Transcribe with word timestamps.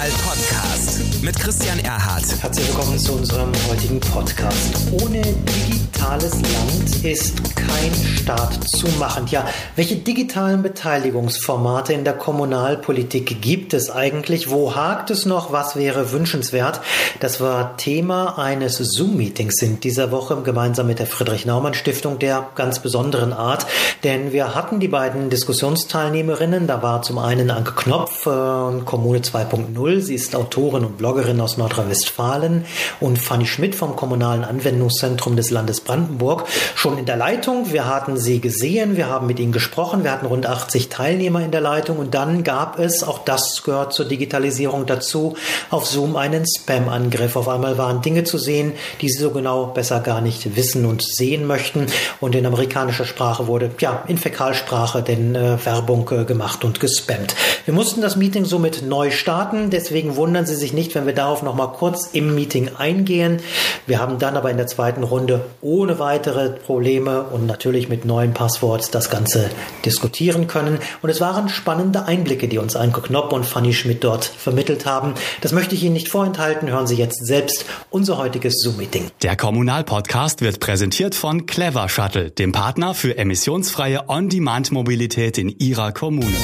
Kommunal 0.00 0.18
Podcast 0.24 1.22
mit 1.22 1.38
Christian 1.38 1.78
Erhardt. 1.80 2.24
Herzlich 2.40 2.68
willkommen 2.68 2.98
zu 2.98 3.12
unserem 3.12 3.52
heutigen 3.68 4.00
Podcast. 4.00 4.90
Ohne 5.02 5.20
digitales 5.20 6.32
Land 6.32 7.04
ist 7.04 7.54
kein 7.54 7.92
Staat 8.16 8.64
zu 8.64 8.88
machen. 8.98 9.26
Ja, 9.30 9.46
welche 9.76 9.96
digitalen 9.96 10.62
Beteiligungsformate 10.62 11.92
in 11.92 12.04
der 12.04 12.14
Kommunalpolitik 12.14 13.42
gibt 13.42 13.74
es 13.74 13.90
eigentlich? 13.90 14.50
Wo 14.50 14.74
hakt 14.74 15.10
es 15.10 15.26
noch? 15.26 15.52
Was 15.52 15.76
wäre 15.76 16.12
wünschenswert? 16.12 16.80
Das 17.20 17.42
war 17.42 17.76
Thema 17.76 18.38
eines 18.38 18.78
Zoom-Meetings 18.78 19.60
in 19.60 19.80
dieser 19.80 20.10
Woche 20.10 20.40
gemeinsam 20.42 20.86
mit 20.86 20.98
der 20.98 21.06
Friedrich-Naumann-Stiftung 21.06 22.18
der 22.18 22.48
ganz 22.54 22.78
besonderen 22.78 23.34
Art. 23.34 23.66
Denn 24.04 24.32
wir 24.32 24.54
hatten 24.54 24.80
die 24.80 24.88
beiden 24.88 25.28
Diskussionsteilnehmerinnen. 25.28 26.66
Da 26.66 26.82
war 26.82 27.02
zum 27.02 27.18
einen 27.18 27.50
Anke 27.50 27.72
Knopf, 27.72 28.26
äh, 28.26 28.80
Kommune 28.86 29.20
2.0. 29.20 29.99
Sie 30.02 30.14
ist 30.14 30.34
Autorin 30.34 30.84
und 30.84 30.98
Bloggerin 30.98 31.40
aus 31.40 31.56
Nordrhein-Westfalen 31.56 32.64
und 33.00 33.18
Fanny 33.18 33.46
Schmidt 33.46 33.74
vom 33.74 33.96
Kommunalen 33.96 34.44
Anwendungszentrum 34.44 35.36
des 35.36 35.50
Landes 35.50 35.80
Brandenburg 35.80 36.46
schon 36.74 36.98
in 36.98 37.06
der 37.06 37.16
Leitung. 37.16 37.72
Wir 37.72 37.86
hatten 37.86 38.16
sie 38.16 38.40
gesehen, 38.40 38.96
wir 38.96 39.08
haben 39.08 39.26
mit 39.26 39.38
ihnen 39.38 39.52
gesprochen, 39.52 40.04
wir 40.04 40.12
hatten 40.12 40.26
rund 40.26 40.46
80 40.46 40.88
Teilnehmer 40.88 41.44
in 41.44 41.50
der 41.50 41.60
Leitung 41.60 41.98
und 41.98 42.14
dann 42.14 42.44
gab 42.44 42.78
es, 42.78 43.02
auch 43.02 43.20
das 43.24 43.62
gehört 43.62 43.92
zur 43.92 44.06
Digitalisierung 44.06 44.86
dazu, 44.86 45.36
auf 45.70 45.86
Zoom 45.86 46.16
einen 46.16 46.44
Spam-Angriff. 46.46 47.36
Auf 47.36 47.48
einmal 47.48 47.78
waren 47.78 48.02
Dinge 48.02 48.24
zu 48.24 48.38
sehen, 48.38 48.72
die 49.00 49.08
sie 49.08 49.22
so 49.22 49.30
genau 49.30 49.66
besser 49.66 50.00
gar 50.00 50.20
nicht 50.20 50.56
wissen 50.56 50.86
und 50.86 51.02
sehen 51.02 51.46
möchten 51.46 51.86
und 52.20 52.34
in 52.34 52.46
amerikanischer 52.46 53.04
Sprache 53.04 53.46
wurde, 53.46 53.70
ja, 53.80 54.04
in 54.08 54.18
Fäkalsprache 54.18 55.02
denn 55.02 55.34
äh, 55.34 55.64
Werbung 55.64 56.10
äh, 56.10 56.24
gemacht 56.24 56.64
und 56.64 56.80
gespammt. 56.80 57.34
Wir 57.64 57.74
mussten 57.74 58.00
das 58.00 58.16
Meeting 58.16 58.44
somit 58.44 58.82
neu 58.82 59.10
starten, 59.10 59.70
deswegen 59.80 60.16
wundern 60.16 60.46
Sie 60.46 60.54
sich 60.54 60.72
nicht, 60.72 60.94
wenn 60.94 61.06
wir 61.06 61.14
darauf 61.14 61.42
noch 61.42 61.54
mal 61.54 61.68
kurz 61.68 62.10
im 62.12 62.34
Meeting 62.34 62.70
eingehen. 62.76 63.40
Wir 63.86 63.98
haben 63.98 64.18
dann 64.18 64.36
aber 64.36 64.50
in 64.50 64.56
der 64.56 64.66
zweiten 64.66 65.02
Runde 65.02 65.46
ohne 65.62 65.98
weitere 65.98 66.50
Probleme 66.50 67.22
und 67.22 67.46
natürlich 67.46 67.88
mit 67.88 68.04
neuen 68.04 68.34
Passworts 68.34 68.90
das 68.90 69.10
Ganze 69.10 69.50
diskutieren 69.84 70.46
können. 70.46 70.78
Und 71.02 71.08
es 71.10 71.20
waren 71.20 71.48
spannende 71.48 72.04
Einblicke, 72.04 72.46
die 72.46 72.58
uns 72.58 72.76
Anke 72.76 73.00
Knopp 73.00 73.32
und 73.32 73.46
Fanny 73.46 73.72
Schmidt 73.72 74.04
dort 74.04 74.24
vermittelt 74.24 74.84
haben. 74.84 75.14
Das 75.40 75.52
möchte 75.52 75.74
ich 75.74 75.82
Ihnen 75.82 75.94
nicht 75.94 76.08
vorenthalten. 76.08 76.68
Hören 76.68 76.86
Sie 76.86 76.96
jetzt 76.96 77.24
selbst 77.24 77.64
unser 77.88 78.18
heutiges 78.18 78.60
Zoom-Meeting. 78.60 79.10
Der 79.22 79.36
Kommunalpodcast 79.36 80.42
wird 80.42 80.60
präsentiert 80.60 81.14
von 81.14 81.46
Clever 81.46 81.88
Shuttle, 81.88 82.30
dem 82.30 82.52
Partner 82.52 82.94
für 82.94 83.16
emissionsfreie 83.16 84.08
On-Demand-Mobilität 84.08 85.38
in 85.38 85.48
Ihrer 85.58 85.92
Kommune. 85.92 86.36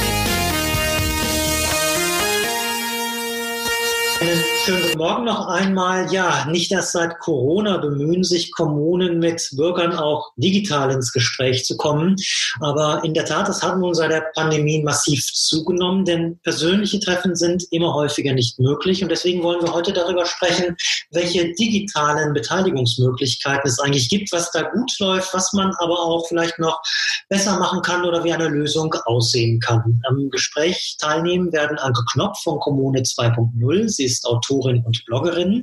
Schönen 4.67 4.83
guten 4.83 4.99
Morgen 4.99 5.25
noch 5.25 5.47
einmal. 5.47 6.13
Ja, 6.13 6.47
nicht 6.47 6.73
erst 6.73 6.93
seit 6.93 7.19
Corona 7.19 7.77
bemühen 7.77 8.25
sich 8.25 8.51
Kommunen 8.53 9.19
mit 9.19 9.49
Bürgern 9.53 9.95
auch 9.95 10.33
digital 10.37 10.91
ins 10.91 11.13
Gespräch 11.13 11.65
zu 11.65 11.77
kommen. 11.77 12.17
Aber 12.61 13.03
in 13.05 13.15
der 13.15 13.27
Tat, 13.27 13.49
das 13.49 13.63
hat 13.63 13.79
nun 13.79 13.95
seit 13.95 14.11
der 14.11 14.25
Pandemie 14.35 14.83
massiv 14.83 15.25
zugenommen, 15.33 16.05
denn 16.05 16.41
persönliche 16.43 16.99
Treffen 16.99 17.37
sind 17.37 17.65
immer 17.71 17.95
häufiger 17.95 18.33
nicht 18.33 18.59
möglich. 18.59 19.03
Und 19.03 19.11
deswegen 19.11 19.43
wollen 19.43 19.63
wir 19.63 19.73
heute 19.73 19.93
darüber 19.93 20.25
sprechen, 20.25 20.77
welche 21.11 21.53
digitalen 21.55 22.33
Beteiligungsmöglichkeiten 22.33 23.71
es 23.71 23.79
eigentlich 23.79 24.09
gibt, 24.09 24.33
was 24.33 24.51
da 24.51 24.63
gut 24.63 24.91
läuft, 24.99 25.33
was 25.35 25.53
man 25.53 25.73
aber 25.79 26.01
auch 26.01 26.27
vielleicht 26.27 26.59
noch 26.59 26.81
besser 27.29 27.59
machen 27.59 27.83
kann 27.83 28.05
oder 28.05 28.25
wie 28.25 28.33
eine 28.33 28.49
Lösung 28.49 28.93
aussehen 29.05 29.61
kann. 29.61 30.01
Am 30.09 30.31
Gespräch 30.31 30.97
teilnehmen 30.99 31.53
werden 31.53 31.79
Anke 31.79 32.03
Knopf 32.13 32.43
von 32.43 32.59
Kommune 32.59 33.01
2.0. 33.01 33.89
Sie 33.89 34.06
ist 34.07 34.25
Autorin 34.25 34.83
und 34.85 35.05
Bloggerin 35.05 35.63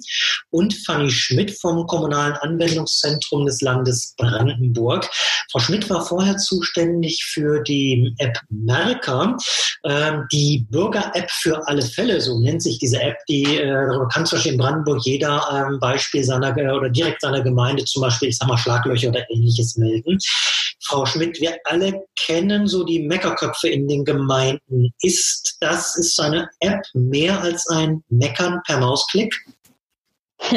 und 0.51 0.73
Fanny 0.85 1.09
Schmidt 1.09 1.57
vom 1.59 1.87
Kommunalen 1.87 2.33
Anwendungszentrum 2.33 3.45
des 3.45 3.61
Landes 3.61 4.13
Brandenburg. 4.17 5.09
Frau 5.51 5.59
Schmidt 5.59 5.89
war 5.89 6.05
vorher 6.05 6.37
zuständig 6.37 7.23
für 7.25 7.61
die 7.63 8.13
App 8.19 8.37
Merker, 8.49 9.37
äh, 9.83 10.11
die 10.31 10.67
Bürger-App 10.69 11.29
für 11.31 11.67
alle 11.67 11.81
Fälle, 11.81 12.21
so 12.21 12.39
nennt 12.39 12.61
sich 12.61 12.77
diese 12.79 13.01
App, 13.01 13.17
die 13.27 13.43
äh, 13.43 13.67
darüber 13.67 14.07
kann 14.09 14.25
zum 14.25 14.37
Beispiel 14.37 14.53
in 14.53 14.57
Brandenburg 14.57 15.01
jeder 15.03 15.67
ähm, 15.69 15.79
Beispiel 15.79 16.23
seiner 16.23 16.53
oder 16.53 16.89
direkt 16.89 17.21
seiner 17.21 17.41
Gemeinde 17.41 17.83
zum 17.85 18.01
Beispiel, 18.01 18.29
ich 18.29 18.37
sag 18.37 18.47
mal, 18.47 18.57
Schlaglöcher 18.57 19.09
oder 19.09 19.25
ähnliches 19.29 19.75
melden. 19.77 20.17
Frau 20.85 21.05
Schmidt, 21.05 21.39
wir 21.39 21.57
alle 21.63 22.03
kennen 22.17 22.67
so 22.67 22.83
die 22.83 22.99
Meckerköpfe 22.99 23.69
in 23.69 23.87
den 23.87 24.03
Gemeinden. 24.03 24.93
Ist 25.01 25.57
das, 25.61 25.95
ist 25.95 26.19
eine 26.19 26.49
App 26.59 26.81
mehr 26.93 27.41
als 27.41 27.67
ein 27.67 28.03
Meckern 28.33 28.61
per 28.65 28.79
Mausklick? 28.79 29.45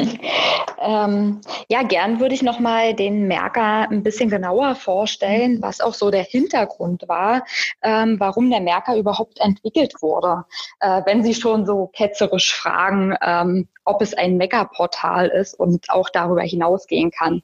ähm, 0.80 1.40
ja, 1.68 1.82
gern 1.82 2.18
würde 2.18 2.34
ich 2.34 2.42
noch 2.42 2.58
mal 2.58 2.94
den 2.94 3.28
Merker 3.28 3.88
ein 3.88 4.02
bisschen 4.02 4.28
genauer 4.30 4.74
vorstellen, 4.74 5.62
was 5.62 5.80
auch 5.80 5.94
so 5.94 6.10
der 6.10 6.24
Hintergrund 6.24 7.04
war, 7.06 7.44
ähm, 7.82 8.16
warum 8.18 8.50
der 8.50 8.60
Merker 8.60 8.96
überhaupt 8.96 9.38
entwickelt 9.38 9.92
wurde. 10.00 10.44
Äh, 10.80 11.02
wenn 11.04 11.22
Sie 11.22 11.34
schon 11.34 11.66
so 11.66 11.88
ketzerisch 11.94 12.52
fragen, 12.52 13.14
ähm, 13.22 13.68
ob 13.84 14.02
es 14.02 14.12
ein 14.14 14.36
Meckerportal 14.38 15.28
ist 15.28 15.54
und 15.54 15.88
auch 15.90 16.10
darüber 16.10 16.42
hinausgehen 16.42 17.12
kann. 17.12 17.42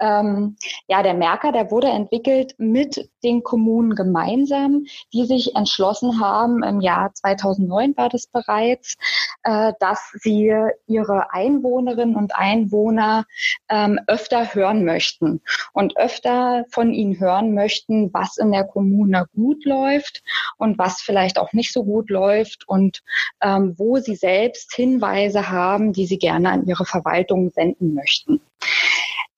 Ähm, 0.00 0.56
ja, 0.86 1.02
der 1.02 1.14
Merker, 1.14 1.52
der 1.52 1.70
wurde 1.70 1.88
entwickelt 1.88 2.54
mit 2.58 3.10
den 3.22 3.42
Kommunen 3.42 3.94
gemeinsam, 3.94 4.84
die 5.12 5.24
sich 5.26 5.54
entschlossen 5.56 6.20
haben, 6.20 6.62
im 6.62 6.80
Jahr 6.80 7.12
2009 7.12 7.96
war 7.96 8.08
das 8.08 8.26
bereits, 8.26 8.96
äh, 9.42 9.72
dass 9.80 10.10
sie 10.20 10.52
ihre 10.86 11.32
Einwohnerinnen 11.32 12.16
und 12.16 12.36
Einwohner 12.36 13.24
ähm, 13.68 13.98
öfter 14.06 14.54
hören 14.54 14.84
möchten 14.84 15.40
und 15.72 15.96
öfter 15.96 16.64
von 16.70 16.92
ihnen 16.92 17.18
hören 17.18 17.54
möchten, 17.54 18.12
was 18.12 18.36
in 18.36 18.52
der 18.52 18.64
Kommune 18.64 19.26
gut 19.34 19.64
läuft 19.64 20.22
und 20.56 20.78
was 20.78 21.00
vielleicht 21.00 21.38
auch 21.38 21.52
nicht 21.52 21.72
so 21.72 21.84
gut 21.84 22.10
läuft 22.10 22.68
und 22.68 23.02
ähm, 23.40 23.74
wo 23.76 23.98
sie 23.98 24.16
selbst 24.16 24.74
Hinweise 24.74 25.50
haben, 25.50 25.68
haben, 25.78 25.92
die 25.92 26.06
sie 26.06 26.18
gerne 26.18 26.50
an 26.50 26.66
ihre 26.66 26.84
Verwaltung 26.84 27.50
senden 27.50 27.94
möchten. 27.94 28.40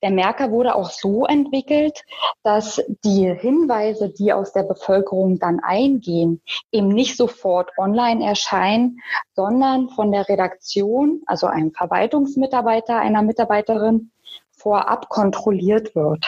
Der 0.02 0.10
Merker 0.10 0.50
wurde 0.50 0.74
auch 0.74 0.90
so 0.90 1.26
entwickelt, 1.26 2.04
dass 2.42 2.80
die 3.04 3.32
Hinweise, 3.32 4.08
die 4.08 4.32
aus 4.32 4.52
der 4.52 4.62
Bevölkerung 4.62 5.38
dann 5.38 5.60
eingehen, 5.60 6.40
eben 6.72 6.88
nicht 6.88 7.16
sofort 7.16 7.70
online 7.76 8.24
erscheinen, 8.24 9.00
sondern 9.34 9.90
von 9.90 10.10
der 10.10 10.28
Redaktion, 10.28 11.22
also 11.26 11.46
einem 11.46 11.72
Verwaltungsmitarbeiter, 11.72 12.96
einer 12.96 13.22
Mitarbeiterin, 13.22 14.10
vorab 14.50 15.08
kontrolliert 15.08 15.94
wird. 15.94 16.26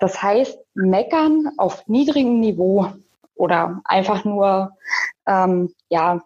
Das 0.00 0.22
heißt, 0.22 0.58
meckern 0.74 1.50
auf 1.58 1.86
niedrigem 1.86 2.40
Niveau 2.40 2.92
oder 3.34 3.80
einfach 3.84 4.24
nur 4.24 4.72
ähm, 5.26 5.72
ja, 5.88 6.22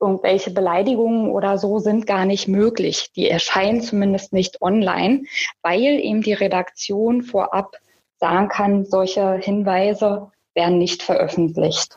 irgendwelche 0.00 0.50
Beleidigungen 0.50 1.30
oder 1.30 1.58
so 1.58 1.78
sind 1.78 2.06
gar 2.06 2.24
nicht 2.24 2.48
möglich. 2.48 3.10
Die 3.16 3.28
erscheinen 3.28 3.80
zumindest 3.80 4.32
nicht 4.32 4.62
online, 4.62 5.24
weil 5.62 6.00
eben 6.00 6.22
die 6.22 6.34
Redaktion 6.34 7.22
vorab 7.22 7.76
sagen 8.18 8.48
kann, 8.48 8.84
solche 8.84 9.34
Hinweise 9.34 10.30
werden 10.54 10.78
nicht 10.78 11.02
veröffentlicht. 11.02 11.96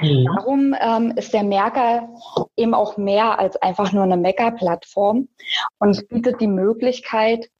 Mhm. 0.00 0.26
Darum 0.36 0.74
ähm, 0.80 1.12
ist 1.16 1.32
der 1.32 1.44
Merker 1.44 2.08
eben 2.56 2.74
auch 2.74 2.96
mehr 2.96 3.38
als 3.38 3.56
einfach 3.56 3.92
nur 3.92 4.04
eine 4.04 4.16
Mecker-Plattform 4.16 5.28
und 5.78 6.08
bietet 6.08 6.40
die 6.40 6.46
Möglichkeit, 6.46 7.50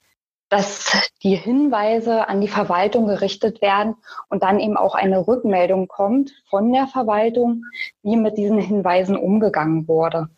dass 0.52 1.10
die 1.22 1.34
Hinweise 1.34 2.28
an 2.28 2.42
die 2.42 2.48
Verwaltung 2.48 3.06
gerichtet 3.06 3.62
werden 3.62 3.96
und 4.28 4.42
dann 4.42 4.60
eben 4.60 4.76
auch 4.76 4.94
eine 4.94 5.26
Rückmeldung 5.26 5.88
kommt 5.88 6.32
von 6.50 6.70
der 6.74 6.86
Verwaltung, 6.86 7.64
wie 8.02 8.16
mit 8.16 8.36
diesen 8.36 8.58
Hinweisen 8.58 9.16
umgegangen 9.16 9.88
wurde. 9.88 10.28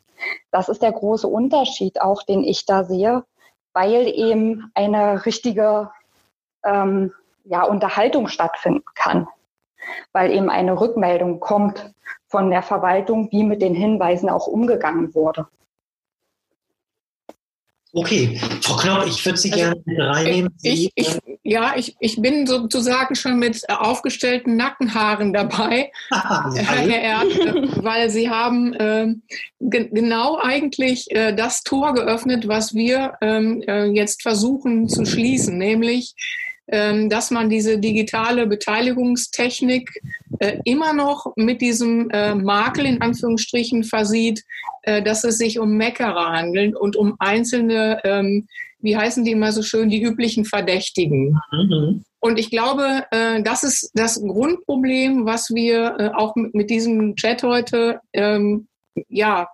Das 0.52 0.68
ist 0.68 0.82
der 0.82 0.92
große 0.92 1.26
Unterschied 1.26 2.00
auch, 2.00 2.22
den 2.22 2.44
ich 2.44 2.64
da 2.64 2.84
sehe, 2.84 3.24
weil 3.72 4.06
eben 4.06 4.70
eine 4.74 5.26
richtige 5.26 5.90
ähm, 6.64 7.12
ja, 7.42 7.64
Unterhaltung 7.64 8.28
stattfinden 8.28 8.84
kann, 8.94 9.26
weil 10.12 10.30
eben 10.30 10.48
eine 10.48 10.80
Rückmeldung 10.80 11.40
kommt 11.40 11.92
von 12.28 12.50
der 12.50 12.62
Verwaltung, 12.62 13.32
wie 13.32 13.42
mit 13.42 13.60
den 13.60 13.74
Hinweisen 13.74 14.30
auch 14.30 14.46
umgegangen 14.46 15.12
wurde. 15.12 15.48
Okay, 17.96 18.40
Frau 18.60 18.76
Knopp, 18.76 19.06
ich 19.06 19.24
würde 19.24 19.38
Sie 19.38 19.52
also, 19.52 19.80
gerne 19.84 20.12
reinnehmen. 20.12 20.52
Ich, 20.62 20.90
ich, 20.96 21.16
ja, 21.44 21.74
ich, 21.76 21.94
ich 22.00 22.20
bin 22.20 22.44
sozusagen 22.44 23.14
schon 23.14 23.38
mit 23.38 23.62
aufgestellten 23.70 24.56
Nackenhaaren 24.56 25.32
dabei, 25.32 25.92
Herr 26.10 27.00
Erd, 27.00 27.84
weil 27.84 28.10
Sie 28.10 28.28
haben 28.28 28.74
äh, 28.74 29.14
ge 29.60 29.90
genau 29.92 30.38
eigentlich 30.42 31.08
äh, 31.12 31.36
das 31.36 31.62
Tor 31.62 31.94
geöffnet, 31.94 32.48
was 32.48 32.74
wir 32.74 33.14
ähm, 33.20 33.62
äh, 33.68 33.84
jetzt 33.84 34.22
versuchen 34.22 34.88
zu 34.88 35.04
schließen, 35.04 35.56
nämlich 35.56 36.16
dass 36.66 37.30
man 37.30 37.50
diese 37.50 37.78
digitale 37.78 38.46
Beteiligungstechnik 38.46 40.00
äh, 40.38 40.58
immer 40.64 40.92
noch 40.92 41.32
mit 41.36 41.60
diesem 41.60 42.10
äh, 42.10 42.34
Makel 42.34 42.86
in 42.86 43.00
Anführungsstrichen 43.00 43.84
versieht, 43.84 44.42
äh, 44.82 45.02
dass 45.02 45.24
es 45.24 45.38
sich 45.38 45.58
um 45.58 45.76
Meckerer 45.76 46.30
handelt 46.30 46.74
und 46.74 46.96
um 46.96 47.14
einzelne, 47.18 48.00
ähm, 48.04 48.46
wie 48.80 48.96
heißen 48.96 49.24
die 49.24 49.32
immer 49.32 49.52
so 49.52 49.62
schön, 49.62 49.90
die 49.90 50.02
üblichen 50.02 50.44
Verdächtigen. 50.44 51.38
Mhm. 51.52 52.04
Und 52.20 52.38
ich 52.38 52.50
glaube, 52.50 53.04
das 53.10 53.64
ist 53.64 53.90
das 53.92 54.18
Grundproblem, 54.18 55.26
was 55.26 55.50
wir 55.50 56.12
auch 56.16 56.34
mit 56.36 56.70
diesem 56.70 57.16
Chat 57.16 57.42
heute 57.42 58.00
ähm, 58.14 58.66
ja, 59.08 59.48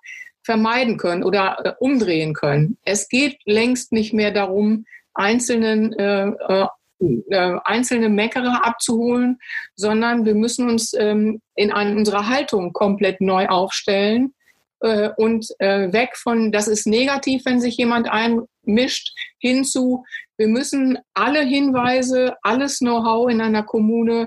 vermeiden 0.44 0.96
können 0.96 1.24
oder 1.24 1.76
umdrehen 1.80 2.32
können. 2.32 2.78
Es 2.84 3.08
geht 3.08 3.38
längst 3.44 3.90
nicht 3.90 4.12
mehr 4.12 4.30
darum, 4.30 4.84
einzelnen 5.14 5.92
äh, 5.94 6.30
einzelne 7.64 8.08
Meckerer 8.08 8.66
abzuholen, 8.66 9.38
sondern 9.74 10.24
wir 10.24 10.34
müssen 10.34 10.68
uns 10.68 10.92
ähm, 10.94 11.40
in 11.54 11.72
unserer 11.72 12.28
Haltung 12.28 12.72
komplett 12.72 13.20
neu 13.20 13.46
aufstellen 13.46 14.34
äh, 14.80 15.10
und 15.16 15.46
äh, 15.58 15.92
weg 15.92 16.16
von, 16.16 16.52
das 16.52 16.68
ist 16.68 16.86
negativ, 16.86 17.44
wenn 17.44 17.60
sich 17.60 17.76
jemand 17.76 18.08
einmischt, 18.10 19.14
hinzu, 19.38 20.04
wir 20.36 20.48
müssen 20.48 20.98
alle 21.14 21.42
Hinweise, 21.42 22.34
alles 22.42 22.78
Know-how 22.78 23.30
in 23.30 23.40
einer 23.40 23.62
Kommune 23.62 24.22
äh, 24.22 24.26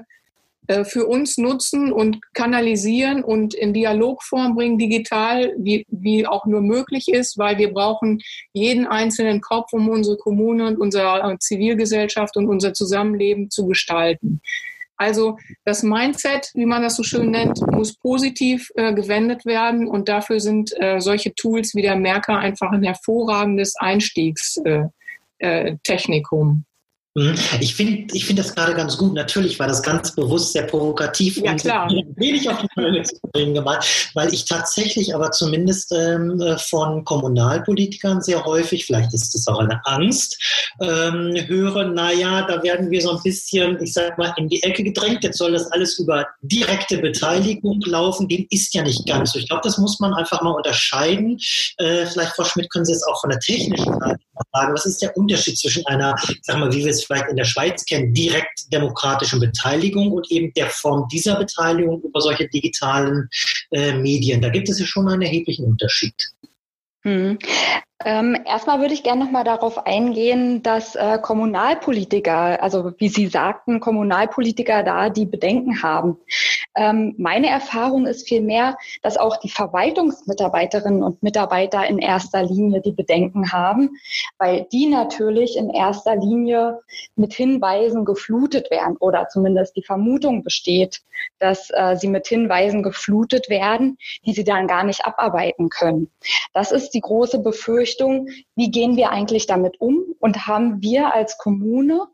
für 0.86 1.06
uns 1.06 1.38
nutzen 1.38 1.92
und 1.92 2.20
kanalisieren 2.34 3.24
und 3.24 3.54
in 3.54 3.74
Dialogform 3.74 4.56
bringen, 4.56 4.78
digital, 4.78 5.54
wie, 5.58 5.86
wie 5.90 6.26
auch 6.26 6.46
nur 6.46 6.62
möglich 6.62 7.10
ist, 7.10 7.38
weil 7.38 7.58
wir 7.58 7.74
brauchen 7.74 8.22
jeden 8.54 8.88
einzelnen 8.88 9.42
Kopf, 9.42 9.74
um 9.74 9.90
unsere 9.90 10.16
Kommune 10.18 10.68
und 10.68 10.80
unsere 10.80 11.38
Zivilgesellschaft 11.40 12.38
und 12.38 12.48
unser 12.48 12.74
Zusammenleben 12.74 13.50
zu 13.50 13.68
gestalten. 13.68 14.42
Also 14.96 15.38
das 15.66 15.84
Mindset, 15.84 16.52
wie 16.54 16.66
man 16.66 16.82
das 16.82 16.96
so 16.96 17.04
schön 17.04 17.30
nennt, 17.32 17.60
muss 17.72 17.96
positiv 17.96 18.72
äh, 18.76 18.94
gewendet 18.94 19.46
werden 19.46 19.86
und 19.88 20.08
dafür 20.08 20.40
sind 20.40 20.72
äh, 20.80 21.02
solche 21.02 21.36
Tools 21.36 21.76
wie 21.76 21.82
der 21.82 21.98
Merker 21.98 22.38
einfach 22.38 22.72
ein 22.72 22.84
hervorragendes 22.84 23.76
Einstiegstechnikum. 23.78 26.64
Äh, 27.16 27.24
Mhm. 27.24 27.36
Ich 27.60 27.76
finde 27.76 28.08
ich 28.16 28.26
finde 28.26 28.42
das 28.42 28.56
gerade 28.56 28.74
ganz 28.74 28.98
gut. 28.98 29.14
Natürlich 29.14 29.60
war 29.60 29.68
das 29.68 29.84
ganz 29.84 30.16
bewusst 30.16 30.54
sehr 30.54 30.64
provokativ 30.64 31.38
ja, 31.38 31.52
und 31.52 31.64
wenig 32.18 32.50
auf 32.50 32.60
die 32.60 32.68
Bühne 32.76 33.04
zu 33.04 33.16
bringen 33.32 33.54
gemacht, 33.54 34.12
weil 34.16 34.34
ich 34.34 34.46
tatsächlich 34.46 35.14
aber 35.14 35.32
zumindest 35.32 35.92
ähm, 35.92 36.42
von 36.58 37.06
Kommunalpolitikern 37.06 38.22
sehr 38.22 38.44
häufig, 38.46 38.86
vielleicht 38.86 39.14
ist 39.14 39.36
es 39.36 39.48
auch 39.48 39.60
eine 39.60 39.80
Angst, 39.86 40.38
ähm, 40.82 41.36
höre, 41.46 41.86
naja, 41.86 42.48
da 42.48 42.64
werden 42.64 42.90
wir 42.90 43.02
so 43.02 43.12
ein 43.12 43.24
bisschen, 43.24 43.80
ich 43.82 43.94
sag 43.94 44.18
mal, 44.18 44.34
in 44.38 44.50
die 44.50 44.64
Ecke 44.64 44.84
gedrängt. 44.84 45.24
Jetzt 45.24 45.38
soll 45.38 45.52
das 45.52 45.72
alles 45.72 46.00
über 46.00 46.26
direkte 46.42 46.98
Beteiligung 46.98 47.80
laufen. 47.86 48.28
Dem 48.28 48.48
ist 48.50 48.74
ja 48.74 48.82
nicht 48.82 49.06
ganz 49.06 49.34
so. 49.34 49.40
Ich 49.40 49.48
glaube, 49.48 49.62
das 49.64 49.78
muss 49.78 50.00
man 50.00 50.14
einfach 50.14 50.42
mal 50.42 50.52
unterscheiden. 50.52 51.38
Äh, 51.78 52.08
vielleicht, 52.08 52.36
Frau 52.36 52.44
Schmidt, 52.44 52.72
können 52.72 52.86
Sie 52.86 52.94
es 52.94 53.04
auch 53.04 53.22
von 53.22 53.30
der 53.30 53.40
technischen 53.40 54.00
Seite 54.00 54.20
sagen. 54.52 54.74
Was 54.74 54.86
ist 54.86 55.02
der 55.02 55.16
Unterschied 55.18 55.58
zwischen 55.58 55.86
einer, 55.86 56.16
sag 56.42 56.58
mal, 56.60 56.72
wie 56.72 56.84
wir 56.84 56.92
es 56.92 57.04
vielleicht 57.04 57.30
in 57.30 57.36
der 57.36 57.46
Schweiz 57.46 57.86
kennen, 57.86 58.14
direkt 58.14 58.72
demokratischen 58.72 59.40
Beteiligung 59.40 60.12
und 60.12 60.30
eben 60.32 60.54
der 60.54 60.68
Form 60.68 61.08
dieser 61.12 61.36
Beteiligung 61.38 62.02
über 62.02 62.22
solche 62.22 62.48
digitalen 62.48 63.30
äh, 63.72 63.94
Medien. 63.94 64.42
Da 64.42 64.50
gibt 64.50 64.70
es 64.70 64.80
ja 64.80 64.86
schon 64.86 65.08
einen 65.08 65.22
erheblichen 65.22 65.66
Unterschied. 65.66 66.16
Hm. 67.04 67.38
Ähm, 68.06 68.38
erstmal 68.46 68.82
würde 68.82 68.94
ich 68.94 69.04
gerne 69.04 69.24
noch 69.24 69.32
mal 69.32 69.44
darauf 69.44 69.86
eingehen, 69.86 70.62
dass 70.62 70.96
äh, 70.96 71.20
Kommunalpolitiker, 71.22 72.62
also 72.62 72.92
wie 72.98 73.08
Sie 73.08 73.28
sagten, 73.28 73.80
Kommunalpolitiker 73.80 74.84
da 74.84 75.10
die 75.10 75.26
Bedenken 75.26 75.82
haben. 75.84 76.18
Ähm, 76.76 77.16
meine 77.18 77.48
Erfahrung 77.48 78.06
ist 78.06 78.28
vielmehr, 78.28 78.78
dass 79.02 79.18
auch 79.18 79.38
die 79.38 79.50
Verwaltungsmitarbeiterinnen 79.50 81.02
und 81.02 81.24
Mitarbeiter 81.24 81.88
in 81.88 82.00
erster 82.00 82.44
Linie 82.44 82.82
die 82.82 82.92
Bedenken 82.92 83.52
haben, 83.54 83.92
weil 84.38 84.68
die 84.72 84.88
natürlich 84.88 85.56
in 85.56 85.70
erster 85.70 86.16
Linie 86.16 86.82
mit 87.16 87.34
Hinweisen 87.34 88.04
geflutet 88.04 88.70
werden 88.70 88.98
oder 88.98 89.30
zumindest 89.30 89.78
die 89.78 89.84
Vermutung 89.84 90.44
besteht, 90.44 91.02
dass 91.40 91.70
äh, 91.70 91.96
sie 91.96 92.08
mit 92.08 92.28
Hinweisen 92.28 92.84
geflutet 92.84 93.50
werden, 93.50 93.98
die 94.26 94.34
sie 94.34 94.44
dann 94.44 94.68
gar 94.68 94.84
nicht 94.84 95.06
abarbeiten 95.06 95.70
können. 95.70 96.12
Das 96.54 96.72
ist 96.72 96.92
die 96.92 97.02
große 97.02 97.40
Befürchtung 97.40 97.93
Richtung, 97.94 98.28
wie 98.56 98.72
gehen 98.72 98.96
wir 98.96 99.12
eigentlich 99.12 99.46
damit 99.46 99.80
um 99.80 100.16
und 100.20 100.48
haben 100.48 100.82
wir 100.82 101.14
als 101.14 101.38
Kommune 101.38 102.08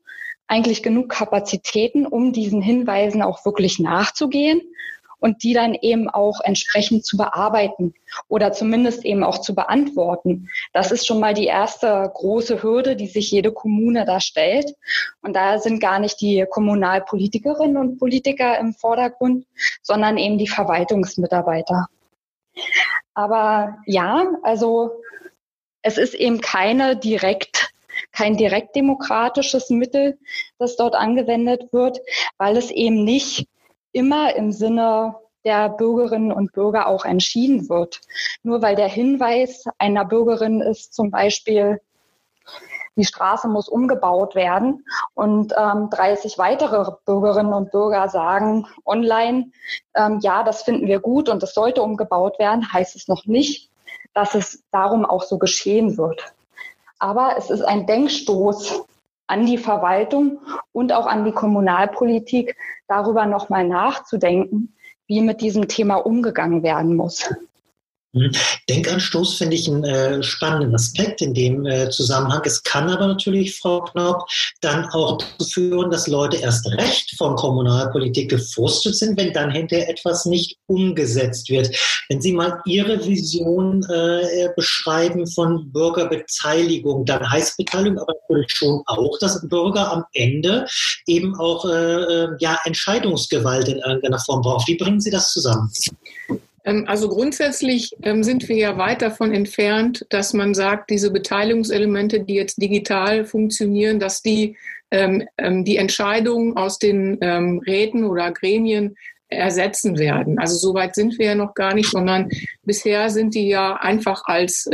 eigentlich 0.48 0.84
genug 0.84 1.10
Kapazitäten, 1.10 2.06
um 2.06 2.34
diesen 2.34 2.62
Hinweisen 2.62 3.22
auch 3.22 3.46
wirklich 3.46 3.80
nachzugehen 3.80 4.62
und 5.20 5.44
die 5.44 5.54
dann 5.54 5.76
eben 5.76 6.10
auch 6.10 6.42
entsprechend 6.44 7.06
zu 7.06 7.16
bearbeiten 7.16 7.94
oder 8.28 8.52
zumindest 8.52 9.06
eben 9.06 9.24
auch 9.24 9.40
zu 9.40 9.56
beantworten. 9.56 10.50
Das 10.74 10.92
ist 10.92 11.08
schon 11.08 11.22
mal 11.22 11.34
die 11.34 11.46
erste 11.46 12.12
große 12.14 12.62
Hürde, 12.62 12.98
die 12.98 13.08
sich 13.08 13.32
jede 13.32 13.54
Kommune 13.54 14.06
da 14.06 14.20
stellt. 14.20 14.74
Und 15.22 15.36
da 15.36 15.60
sind 15.60 15.80
gar 15.80 16.00
nicht 16.00 16.20
die 16.20 16.46
Kommunalpolitikerinnen 16.50 17.78
und 17.78 18.00
Politiker 18.00 18.60
im 18.60 18.74
Vordergrund, 18.74 19.46
sondern 19.82 20.18
eben 20.18 20.38
die 20.38 20.48
Verwaltungsmitarbeiter. 20.48 21.88
Aber 23.14 23.78
ja, 23.86 24.26
also 24.44 25.02
es 25.82 25.98
ist 25.98 26.14
eben 26.14 26.42
keine 26.42 26.96
direkt 26.96 27.72
kein 28.12 28.38
direkt 28.38 28.76
demokratisches 28.76 29.70
Mittel, 29.70 30.18
das 30.58 30.76
dort 30.76 30.96
angewendet 30.96 31.72
wird, 31.72 32.00
weil 32.38 32.58
es 32.58 32.72
eben 32.72 33.04
nicht 33.04 33.48
immer 33.92 34.36
im 34.36 34.52
Sinne 34.52 35.16
der 35.46 35.70
Bürgerinnen 35.70 36.32
und 36.32 36.52
Bürger 36.54 36.88
auch 36.88 37.06
entschieden 37.06 37.70
wird. 37.70 38.02
Nur 38.44 38.62
weil 38.62 38.76
der 38.76 38.88
Hinweis 38.88 39.66
einer 39.78 40.06
Bürgerin 40.06 40.62
ist 40.62 40.94
zum 40.94 41.12
Beispiel, 41.12 41.80
die 42.96 43.06
Straße 43.06 43.48
muss 43.48 43.70
umgebaut 43.70 44.36
werden 44.36 44.86
und 45.14 45.54
ähm, 45.58 45.90
30 45.90 46.38
weitere 46.38 46.92
Bürgerinnen 47.06 47.54
und 47.54 47.72
Bürger 47.72 48.10
sagen 48.10 48.68
online, 48.86 49.52
ähm, 49.96 50.20
ja, 50.22 50.44
das 50.44 50.64
finden 50.64 50.88
wir 50.88 51.00
gut 51.00 51.30
und 51.30 51.42
es 51.42 51.54
sollte 51.54 51.82
umgebaut 51.82 52.40
werden, 52.40 52.74
heißt 52.74 52.98
es 52.98 53.08
noch 53.08 53.26
nicht, 53.26 53.70
dass 54.14 54.36
es 54.36 54.64
darum 54.72 55.06
auch 55.06 55.24
so 55.24 55.38
geschehen 55.38 55.98
wird. 55.98 56.34
Aber 57.00 57.36
es 57.38 57.50
ist 57.50 57.62
ein 57.62 57.86
Denkstoß 57.86 58.86
an 59.28 59.46
die 59.46 59.58
Verwaltung 59.58 60.40
und 60.72 60.92
auch 60.92 61.06
an 61.06 61.24
die 61.24 61.32
Kommunalpolitik, 61.32 62.56
darüber 62.88 63.26
nochmal 63.26 63.68
nachzudenken, 63.68 64.76
wie 65.08 65.22
mit 65.22 65.42
diesem 65.42 65.68
Thema 65.68 65.96
umgegangen 65.96 66.64
werden 66.64 66.96
muss. 66.96 67.30
Mhm. 68.14 68.32
Denkanstoß 68.68 69.36
finde 69.36 69.56
ich 69.56 69.68
einen 69.68 69.84
äh, 69.84 70.24
spannenden 70.24 70.74
Aspekt 70.74 71.22
in 71.22 71.36
dem 71.36 71.66
äh, 71.68 71.92
Zusammenhang. 71.92 72.42
Es 72.44 72.64
kann 72.64 72.90
aber 72.90 73.06
natürlich, 73.06 73.56
Frau 73.60 73.82
Knopp, 73.82 74.28
dann 74.62 74.86
auch 74.90 75.20
dazu 75.20 75.50
führen, 75.52 75.92
dass 75.92 76.08
Leute 76.08 76.38
erst 76.38 76.66
recht 76.72 77.16
von 77.18 77.36
Kommunalpolitik 77.36 78.32
gefrustet 78.32 78.96
sind, 78.96 79.20
wenn 79.20 79.32
dann 79.32 79.52
hinterher 79.52 79.90
etwas 79.90 80.26
nicht 80.26 80.58
umgesetzt 80.66 81.50
wird. 81.50 81.70
Wenn 82.10 82.20
Sie 82.20 82.32
mal 82.32 82.60
Ihre 82.66 83.06
Vision 83.06 83.84
äh, 83.84 84.50
beschreiben 84.56 85.28
von 85.28 85.72
Bürgerbeteiligung, 85.72 87.06
dann 87.06 87.30
heißt 87.30 87.58
Beteiligung 87.58 88.00
aber 88.00 88.14
natürlich 88.28 88.52
schon 88.52 88.82
auch, 88.88 89.20
dass 89.20 89.48
Bürger 89.48 89.92
am 89.92 90.04
Ende 90.14 90.66
eben 91.06 91.40
auch 91.40 91.64
äh, 91.66 92.24
äh, 92.24 92.30
ja, 92.40 92.58
Entscheidungsgewalt 92.66 93.68
in 93.68 93.78
irgendeiner 93.78 94.20
Form 94.20 94.42
brauchen. 94.42 94.66
Wie 94.68 94.78
bringen 94.78 95.00
Sie 95.00 95.12
das 95.12 95.32
zusammen? 95.32 95.72
Ähm, 96.70 96.86
also 96.88 97.10
grundsätzlich 97.10 97.96
ähm, 98.04 98.24
sind 98.24 98.48
wir 98.48 98.56
ja 98.56 98.78
weit 98.78 99.02
davon 99.02 99.34
entfernt, 99.34 100.06
dass 100.10 100.34
man 100.34 100.54
sagt, 100.54 100.90
diese 100.90 101.12
Beteiligungselemente, 101.12 102.22
die 102.22 102.36
jetzt 102.36 102.62
digital 102.62 103.26
funktionieren, 103.26 104.00
dass 104.00 104.22
die 104.22 104.56
ähm, 104.92 105.28
die 105.38 105.78
Entscheidungen 105.78 106.58
aus 106.58 106.80
den 106.80 107.20
Räten 107.22 108.06
oder 108.06 108.32
Gremien 108.32 108.96
ersetzen 109.28 110.00
werden. 110.00 110.40
Also 110.40 110.56
so 110.56 110.74
weit 110.74 110.96
sind 110.96 111.20
wir 111.20 111.28
ja 111.28 111.36
noch 111.36 111.54
gar 111.54 111.76
nicht, 111.76 111.92
sondern 111.92 112.28
bisher 112.64 113.12
sind 113.12 113.36
die 113.36 113.50
ja 113.50 113.76
einfach 113.76 114.24
als 114.26 114.68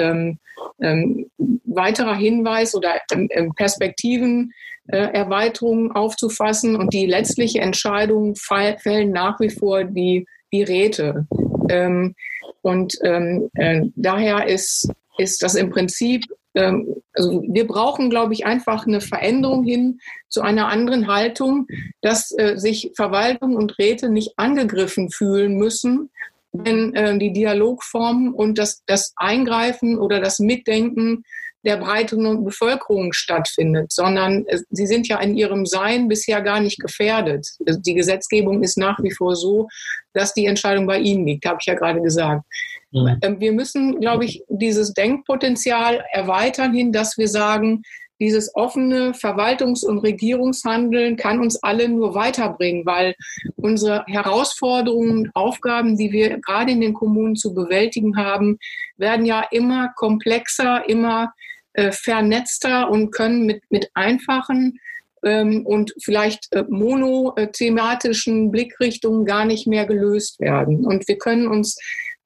weiterer 0.77 2.15
Hinweis 2.15 2.75
oder 2.75 2.93
ähm, 3.11 3.51
Perspektiven 3.57 4.53
äh, 4.87 4.97
Erweiterung 4.97 5.91
aufzufassen 5.91 6.75
und 6.75 6.93
die 6.93 7.07
letztliche 7.07 7.59
Entscheidung 7.59 8.35
fällen 8.35 9.11
nach 9.11 9.39
wie 9.41 9.49
vor 9.49 9.83
die, 9.83 10.25
die 10.53 10.63
Räte. 10.63 11.27
Ähm, 11.69 12.15
und 12.61 12.97
ähm, 13.03 13.49
äh, 13.55 13.83
daher 13.95 14.47
ist, 14.47 14.89
ist 15.17 15.43
das 15.43 15.55
im 15.55 15.69
Prinzip, 15.69 16.23
ähm, 16.55 16.95
also 17.13 17.43
wir 17.47 17.67
brauchen, 17.67 18.09
glaube 18.09 18.33
ich, 18.33 18.45
einfach 18.45 18.87
eine 18.87 19.01
Veränderung 19.01 19.63
hin 19.63 19.99
zu 20.29 20.41
einer 20.41 20.67
anderen 20.67 21.07
Haltung, 21.07 21.67
dass 22.01 22.33
äh, 22.37 22.57
sich 22.57 22.91
Verwaltung 22.95 23.55
und 23.55 23.77
Räte 23.77 24.09
nicht 24.09 24.33
angegriffen 24.37 25.11
fühlen 25.11 25.57
müssen, 25.57 26.09
wenn 26.51 26.93
äh, 26.95 27.17
die 27.17 27.33
Dialogformen 27.33 28.33
und 28.33 28.57
das, 28.57 28.83
das 28.85 29.13
Eingreifen 29.15 29.97
oder 29.97 30.19
das 30.19 30.39
Mitdenken 30.39 31.23
der 31.65 31.77
breiten 31.77 32.45
Bevölkerung 32.45 33.11
stattfindet, 33.13 33.91
sondern 33.91 34.45
sie 34.69 34.85
sind 34.85 35.07
ja 35.07 35.19
in 35.19 35.35
ihrem 35.35 35.65
Sein 35.65 36.07
bisher 36.07 36.41
gar 36.41 36.59
nicht 36.59 36.79
gefährdet. 36.79 37.47
Die 37.59 37.95
Gesetzgebung 37.95 38.63
ist 38.63 38.77
nach 38.77 39.01
wie 39.01 39.11
vor 39.11 39.35
so, 39.35 39.67
dass 40.13 40.33
die 40.33 40.45
Entscheidung 40.45 40.85
bei 40.85 40.99
Ihnen 40.99 41.25
liegt, 41.25 41.45
habe 41.45 41.57
ich 41.59 41.65
ja 41.65 41.73
gerade 41.73 42.01
gesagt. 42.01 42.43
Mhm. 42.91 43.39
Wir 43.39 43.51
müssen, 43.51 43.99
glaube 43.99 44.25
ich, 44.25 44.43
dieses 44.47 44.93
Denkpotenzial 44.93 46.03
erweitern 46.11 46.73
hin, 46.73 46.91
dass 46.91 47.17
wir 47.17 47.27
sagen, 47.27 47.81
dieses 48.19 48.55
offene 48.55 49.13
Verwaltungs- 49.13 49.83
und 49.83 49.99
Regierungshandeln 49.99 51.17
kann 51.17 51.41
uns 51.41 51.61
alle 51.61 51.89
nur 51.89 52.15
weiterbringen, 52.15 52.85
weil 52.85 53.13
unsere 53.57 54.05
Herausforderungen 54.07 55.17
und 55.17 55.35
Aufgaben, 55.35 55.97
die 55.97 56.13
wir 56.13 56.39
gerade 56.39 56.71
in 56.71 56.79
den 56.79 56.93
Kommunen 56.93 57.35
zu 57.35 57.53
bewältigen 57.53 58.15
haben, 58.15 58.57
werden 58.95 59.25
ja 59.25 59.45
immer 59.51 59.89
komplexer, 59.97 60.87
immer 60.87 61.33
äh, 61.75 61.91
vernetzter 61.91 62.89
und 62.89 63.11
können 63.11 63.45
mit, 63.45 63.63
mit 63.69 63.89
einfachen 63.93 64.79
ähm, 65.23 65.65
und 65.65 65.93
vielleicht 66.01 66.51
äh, 66.53 66.63
monothematischen 66.67 68.51
Blickrichtungen 68.51 69.25
gar 69.25 69.45
nicht 69.45 69.67
mehr 69.67 69.85
gelöst 69.85 70.39
werden. 70.39 70.85
Und 70.85 71.07
wir 71.07 71.17
können 71.17 71.47
uns 71.47 71.77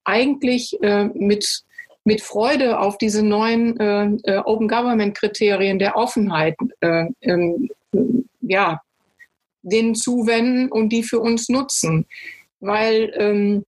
eigentlich 0.04 0.80
äh, 0.82 1.04
mit 1.14 1.64
mit 2.04 2.22
Freude 2.22 2.80
auf 2.80 2.96
diese 2.96 3.22
neuen 3.22 3.78
äh, 3.78 4.06
äh, 4.24 4.38
Open 4.38 4.68
Government 4.68 5.16
Kriterien 5.16 5.78
der 5.78 5.96
Offenheit 5.96 6.56
äh, 6.80 7.06
ähm, 7.20 7.68
ja, 8.40 8.80
denen 9.62 9.94
zuwenden 9.94 10.70
und 10.70 10.88
die 10.90 11.02
für 11.02 11.20
uns 11.20 11.48
nutzen. 11.48 12.06
Weil 12.60 13.12
ähm, 13.16 13.64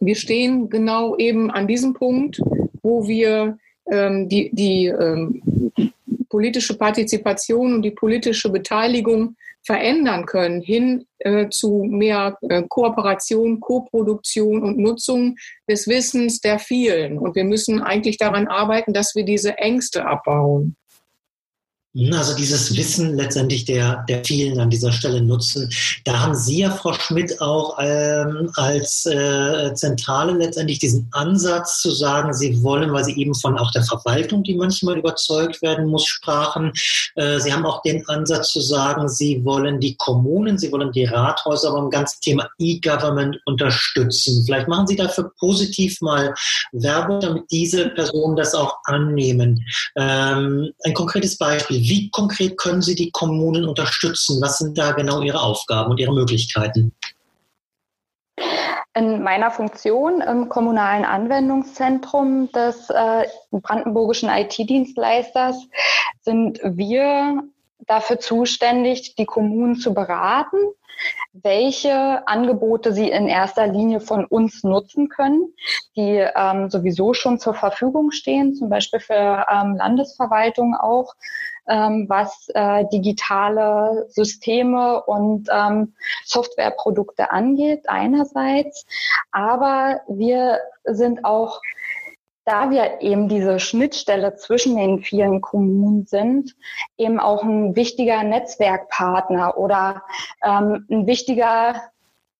wir 0.00 0.16
stehen 0.16 0.70
genau 0.70 1.16
eben 1.16 1.50
an 1.50 1.66
diesem 1.66 1.94
Punkt, 1.94 2.40
wo 2.82 3.06
wir 3.06 3.58
ähm, 3.90 4.28
die, 4.28 4.50
die 4.52 4.86
ähm, 4.86 5.42
politische 6.28 6.76
Partizipation 6.76 7.74
und 7.74 7.82
die 7.82 7.90
politische 7.90 8.50
Beteiligung 8.50 9.36
verändern 9.64 10.26
können, 10.26 10.60
hin 10.60 11.06
äh, 11.18 11.48
zu 11.48 11.84
mehr 11.84 12.38
äh, 12.48 12.62
Kooperation, 12.68 13.58
Koproduktion 13.58 14.62
und 14.62 14.78
Nutzung 14.78 15.36
des 15.68 15.88
Wissens 15.88 16.40
der 16.40 16.58
vielen. 16.58 17.18
Und 17.18 17.34
wir 17.34 17.44
müssen 17.44 17.82
eigentlich 17.82 18.16
daran 18.16 18.46
arbeiten, 18.46 18.92
dass 18.92 19.14
wir 19.14 19.24
diese 19.24 19.58
Ängste 19.58 20.06
abbauen. 20.06 20.76
Also 22.12 22.34
dieses 22.34 22.76
Wissen 22.76 23.16
letztendlich 23.16 23.64
der, 23.64 24.04
der 24.06 24.22
vielen 24.22 24.60
an 24.60 24.68
dieser 24.68 24.92
Stelle 24.92 25.22
nutzen. 25.22 25.70
Da 26.04 26.20
haben 26.20 26.34
Sie 26.34 26.58
ja, 26.58 26.70
Frau 26.70 26.92
Schmidt, 26.92 27.40
auch 27.40 27.78
ähm, 27.80 28.50
als 28.56 29.06
äh, 29.06 29.72
Zentrale 29.72 30.32
letztendlich 30.32 30.78
diesen 30.78 31.08
Ansatz 31.12 31.80
zu 31.80 31.90
sagen, 31.90 32.34
Sie 32.34 32.62
wollen, 32.62 32.92
weil 32.92 33.04
Sie 33.04 33.18
eben 33.18 33.34
von 33.34 33.56
auch 33.58 33.70
der 33.70 33.82
Verwaltung, 33.82 34.42
die 34.42 34.54
manchmal 34.54 34.98
überzeugt 34.98 35.62
werden 35.62 35.86
muss, 35.86 36.04
sprachen. 36.04 36.72
Äh, 37.14 37.40
Sie 37.40 37.50
haben 37.50 37.64
auch 37.64 37.80
den 37.80 38.06
Ansatz 38.08 38.50
zu 38.50 38.60
sagen, 38.60 39.08
Sie 39.08 39.42
wollen 39.42 39.80
die 39.80 39.96
Kommunen, 39.96 40.58
Sie 40.58 40.70
wollen 40.72 40.92
die 40.92 41.06
Rathäuser 41.06 41.72
beim 41.72 41.88
ganzen 41.88 42.20
Thema 42.20 42.46
E-Government 42.58 43.38
unterstützen. 43.46 44.42
Vielleicht 44.44 44.68
machen 44.68 44.86
Sie 44.86 44.96
dafür 44.96 45.32
positiv 45.38 46.02
mal 46.02 46.34
Werbung, 46.72 47.20
damit 47.20 47.44
diese 47.50 47.88
Personen 47.90 48.36
das 48.36 48.54
auch 48.54 48.76
annehmen. 48.84 49.64
Ähm, 49.96 50.70
ein 50.84 50.92
konkretes 50.92 51.38
Beispiel. 51.38 51.85
Wie 51.88 52.10
konkret 52.10 52.58
können 52.58 52.82
Sie 52.82 52.96
die 52.96 53.10
Kommunen 53.12 53.64
unterstützen? 53.64 54.42
Was 54.42 54.58
sind 54.58 54.76
da 54.76 54.92
genau 54.92 55.20
Ihre 55.20 55.40
Aufgaben 55.40 55.90
und 55.90 56.00
Ihre 56.00 56.12
Möglichkeiten? 56.12 56.92
In 58.94 59.22
meiner 59.22 59.50
Funktion 59.50 60.20
im 60.20 60.48
kommunalen 60.48 61.04
Anwendungszentrum 61.04 62.50
des 62.50 62.90
äh, 62.90 63.26
brandenburgischen 63.52 64.28
IT-Dienstleisters 64.30 65.68
sind 66.22 66.58
wir 66.64 67.44
dafür 67.86 68.18
zuständig, 68.18 69.14
die 69.14 69.26
Kommunen 69.26 69.76
zu 69.76 69.94
beraten, 69.94 70.56
welche 71.34 72.26
Angebote 72.26 72.92
sie 72.92 73.10
in 73.10 73.28
erster 73.28 73.66
Linie 73.66 74.00
von 74.00 74.24
uns 74.24 74.64
nutzen 74.64 75.08
können, 75.08 75.52
die 75.94 76.26
ähm, 76.34 76.70
sowieso 76.70 77.14
schon 77.14 77.38
zur 77.38 77.54
Verfügung 77.54 78.10
stehen, 78.10 78.54
zum 78.54 78.70
Beispiel 78.70 79.00
für 79.00 79.46
ähm, 79.50 79.76
Landesverwaltung 79.76 80.74
auch, 80.74 81.14
ähm, 81.68 82.06
was 82.08 82.48
äh, 82.54 82.84
digitale 82.92 84.06
Systeme 84.08 85.02
und 85.04 85.48
ähm, 85.52 85.94
Softwareprodukte 86.24 87.30
angeht, 87.30 87.88
einerseits. 87.88 88.86
Aber 89.32 90.00
wir 90.08 90.60
sind 90.84 91.24
auch 91.24 91.60
da 92.46 92.70
wir 92.70 93.00
eben 93.00 93.28
diese 93.28 93.58
Schnittstelle 93.58 94.36
zwischen 94.36 94.76
den 94.76 95.00
vielen 95.00 95.40
Kommunen 95.40 96.06
sind, 96.06 96.54
eben 96.96 97.18
auch 97.18 97.42
ein 97.42 97.74
wichtiger 97.74 98.22
Netzwerkpartner 98.22 99.58
oder 99.58 100.04
ähm, 100.44 100.86
ein 100.88 101.08
wichtiger 101.08 101.82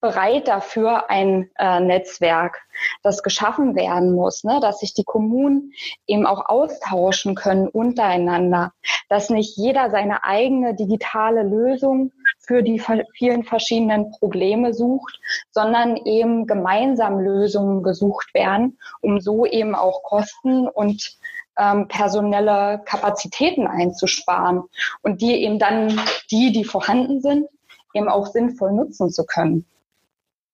bereit 0.06 0.46
dafür 0.46 1.10
ein 1.10 1.50
äh, 1.58 1.80
Netzwerk, 1.80 2.62
das 3.02 3.24
geschaffen 3.24 3.74
werden 3.74 4.12
muss, 4.12 4.44
ne? 4.44 4.60
dass 4.60 4.78
sich 4.78 4.94
die 4.94 5.02
Kommunen 5.02 5.72
eben 6.06 6.26
auch 6.26 6.48
austauschen 6.48 7.34
können 7.34 7.66
untereinander, 7.66 8.72
dass 9.08 9.30
nicht 9.30 9.56
jeder 9.56 9.90
seine 9.90 10.22
eigene 10.22 10.76
digitale 10.76 11.42
Lösung 11.42 12.12
für 12.38 12.62
die 12.62 12.80
vielen 13.14 13.42
verschiedenen 13.42 14.12
Probleme 14.12 14.72
sucht, 14.72 15.18
sondern 15.50 15.96
eben 15.96 16.46
gemeinsam 16.46 17.18
Lösungen 17.18 17.82
gesucht 17.82 18.32
werden, 18.32 18.78
um 19.00 19.20
so 19.20 19.44
eben 19.44 19.74
auch 19.74 20.04
Kosten 20.04 20.68
und 20.68 21.18
ähm, 21.58 21.88
personelle 21.88 22.80
Kapazitäten 22.84 23.66
einzusparen 23.66 24.62
und 25.02 25.20
die 25.20 25.42
eben 25.42 25.58
dann 25.58 26.00
die, 26.30 26.52
die 26.52 26.64
vorhanden 26.64 27.20
sind, 27.20 27.48
eben 27.92 28.08
auch 28.08 28.26
sinnvoll 28.26 28.72
nutzen 28.72 29.10
zu 29.10 29.26
können. 29.26 29.66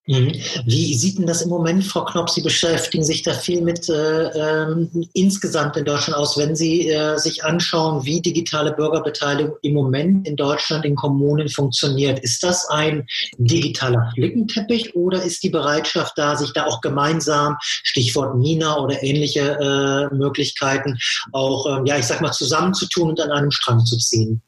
Mhm. 0.06 0.32
Wie 0.66 0.94
sieht 0.94 1.18
denn 1.18 1.26
das 1.26 1.42
im 1.42 1.49
Moment, 1.49 1.85
Frau 1.85 2.04
Knopp? 2.04 2.28
Sie 2.28 2.40
beschäftigen 2.40 3.04
sich 3.04 3.23
da 3.23 3.35
viel 3.35 3.61
mit 3.61 3.88
äh, 3.88 4.30
ähm, 4.30 4.90
insgesamt 5.12 5.76
in 5.76 5.85
Deutschland 5.85 6.18
aus, 6.18 6.37
wenn 6.37 6.56
Sie 6.56 6.88
äh, 6.88 7.16
sich 7.18 7.44
anschauen, 7.44 8.04
wie 8.04 8.21
digitale 8.21 8.73
Bürgerbeteiligung 8.73 9.54
im 9.62 9.75
Moment 9.75 10.26
in 10.26 10.35
Deutschland 10.35 10.85
in 10.85 10.97
Kommunen 10.97 11.49
funktioniert. 11.49 12.18
Ist 12.18 12.42
das 12.42 12.68
ein 12.68 13.06
digitaler 13.38 14.11
Flickenteppich 14.14 14.97
oder 14.97 15.23
ist 15.23 15.44
die 15.44 15.50
Bereitschaft 15.50 16.18
da, 16.18 16.35
sich 16.35 16.52
da 16.52 16.66
auch 16.66 16.80
gemeinsam, 16.80 17.56
Stichwort 17.61 18.37
Nina 18.37 18.78
oder 18.78 19.00
ähnliche 19.04 20.11
äh, 20.12 20.14
Möglichkeiten, 20.14 20.99
auch, 21.30 21.78
ähm, 21.78 21.87
ja, 21.87 21.97
ich 21.97 22.06
sag 22.06 22.21
mal, 22.21 22.32
zusammenzutun 22.32 23.11
und 23.11 23.21
an 23.21 23.30
einem 23.30 23.52
Strang 23.52 23.85
zu 23.85 23.97
ziehen? 23.99 24.42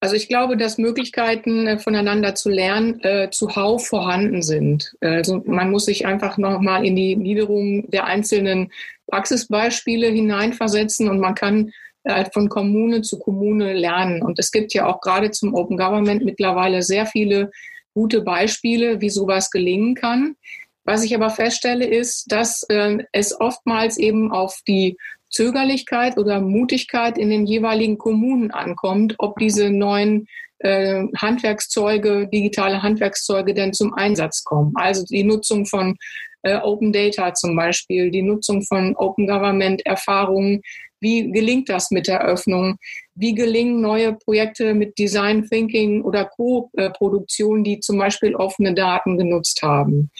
Also 0.00 0.14
ich 0.14 0.28
glaube, 0.28 0.56
dass 0.56 0.78
Möglichkeiten 0.78 1.66
äh, 1.66 1.78
voneinander 1.78 2.34
zu 2.34 2.50
lernen 2.50 3.00
äh, 3.00 3.30
zuhauf 3.30 3.88
vorhanden 3.88 4.42
sind. 4.42 4.94
Also 5.00 5.42
man 5.44 5.70
muss 5.70 5.86
sich 5.86 6.06
einfach 6.06 6.38
nochmal 6.38 6.86
in 6.86 6.94
die 6.94 7.16
Niederung 7.16 7.90
der 7.90 8.04
einzelnen 8.04 8.70
Praxisbeispiele 9.08 10.06
hineinversetzen 10.06 11.08
und 11.08 11.18
man 11.18 11.34
kann 11.34 11.72
äh, 12.04 12.24
von 12.32 12.48
Kommune 12.48 13.02
zu 13.02 13.18
Kommune 13.18 13.72
lernen. 13.72 14.22
Und 14.22 14.38
es 14.38 14.52
gibt 14.52 14.72
ja 14.72 14.86
auch 14.86 15.00
gerade 15.00 15.30
zum 15.30 15.54
Open 15.54 15.76
Government 15.76 16.24
mittlerweile 16.24 16.82
sehr 16.82 17.06
viele 17.06 17.50
gute 17.94 18.20
Beispiele, 18.20 19.00
wie 19.00 19.10
sowas 19.10 19.50
gelingen 19.50 19.94
kann. 19.94 20.36
Was 20.84 21.02
ich 21.02 21.14
aber 21.14 21.30
feststelle, 21.30 21.86
ist, 21.86 22.30
dass 22.30 22.62
äh, 22.68 22.98
es 23.12 23.38
oftmals 23.38 23.98
eben 23.98 24.30
auf 24.30 24.60
die 24.66 24.96
Zögerlichkeit 25.30 26.16
oder 26.18 26.40
Mutigkeit 26.40 27.18
in 27.18 27.30
den 27.30 27.46
jeweiligen 27.46 27.98
Kommunen 27.98 28.50
ankommt, 28.50 29.14
ob 29.18 29.38
diese 29.38 29.70
neuen 29.70 30.26
äh, 30.60 31.04
Handwerkszeuge, 31.16 32.28
digitale 32.32 32.82
Handwerkszeuge 32.82 33.54
denn 33.54 33.72
zum 33.72 33.94
Einsatz 33.94 34.44
kommen. 34.44 34.72
Also 34.74 35.04
die 35.04 35.24
Nutzung 35.24 35.66
von 35.66 35.96
äh, 36.42 36.56
Open 36.56 36.92
Data 36.92 37.34
zum 37.34 37.56
Beispiel, 37.56 38.10
die 38.10 38.22
Nutzung 38.22 38.62
von 38.62 38.96
Open 38.96 39.26
Government 39.26 39.84
Erfahrungen. 39.86 40.62
Wie 41.00 41.30
gelingt 41.30 41.68
das 41.68 41.90
mit 41.90 42.08
der 42.08 42.24
Öffnung? 42.24 42.76
Wie 43.14 43.34
gelingen 43.34 43.80
neue 43.80 44.14
Projekte 44.14 44.74
mit 44.74 44.98
Design 44.98 45.46
Thinking 45.48 46.02
oder 46.02 46.24
Co-Produktion, 46.24 47.62
die 47.62 47.78
zum 47.80 47.98
Beispiel 47.98 48.34
offene 48.34 48.74
Daten 48.74 49.16
genutzt 49.16 49.62
haben? 49.62 50.10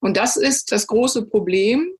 Und 0.00 0.16
das 0.16 0.36
ist 0.36 0.70
das 0.70 0.86
große 0.86 1.26
Problem, 1.26 1.90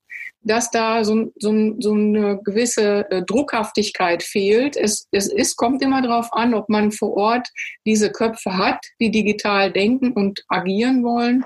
dass 0.41 0.71
da 0.71 1.03
so, 1.03 1.31
so, 1.37 1.75
so 1.79 1.93
eine 1.93 2.39
gewisse 2.43 3.09
äh, 3.11 3.23
Druckhaftigkeit 3.23 4.23
fehlt. 4.23 4.77
Es, 4.77 5.07
es 5.11 5.27
ist, 5.27 5.57
kommt 5.57 5.81
immer 5.81 6.01
darauf 6.01 6.31
an, 6.31 6.53
ob 6.53 6.69
man 6.69 6.91
vor 6.91 7.15
Ort 7.17 7.47
diese 7.85 8.11
Köpfe 8.11 8.57
hat, 8.57 8.79
die 8.99 9.11
digital 9.11 9.71
denken 9.71 10.13
und 10.13 10.43
agieren 10.47 11.03
wollen 11.03 11.45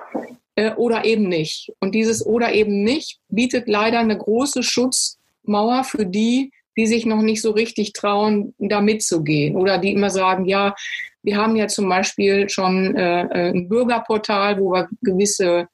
äh, 0.56 0.72
oder 0.74 1.06
eben 1.06 1.28
nicht. 1.28 1.72
Und 1.80 1.96
dieses 1.96 2.26
oder 2.26 2.54
eben 2.54 2.84
nicht 2.84 3.20
bietet 3.30 3.68
leider 3.68 4.00
eine 4.00 4.18
große 4.18 4.62
Schutzmauer 4.62 5.84
für 5.84 6.06
die, 6.06 6.52
die 6.78 6.88
sich 6.88 7.06
noch 7.06 7.22
nicht 7.22 7.42
so 7.42 7.52
richtig 7.52 7.94
trauen, 7.94 8.54
da 8.58 8.82
mitzugehen 8.82 9.56
oder 9.56 9.78
die 9.78 9.92
immer 9.92 10.10
sagen, 10.10 10.46
ja, 10.46 10.76
wir 11.22 11.38
haben 11.38 11.56
ja 11.56 11.68
zum 11.68 11.88
Beispiel 11.88 12.50
schon 12.50 12.96
äh, 12.96 13.22
äh 13.24 13.50
ein 13.52 13.70
Bürgerportal, 13.70 14.60
wo 14.60 14.72
wir 14.72 14.90
gewisse 15.02 15.68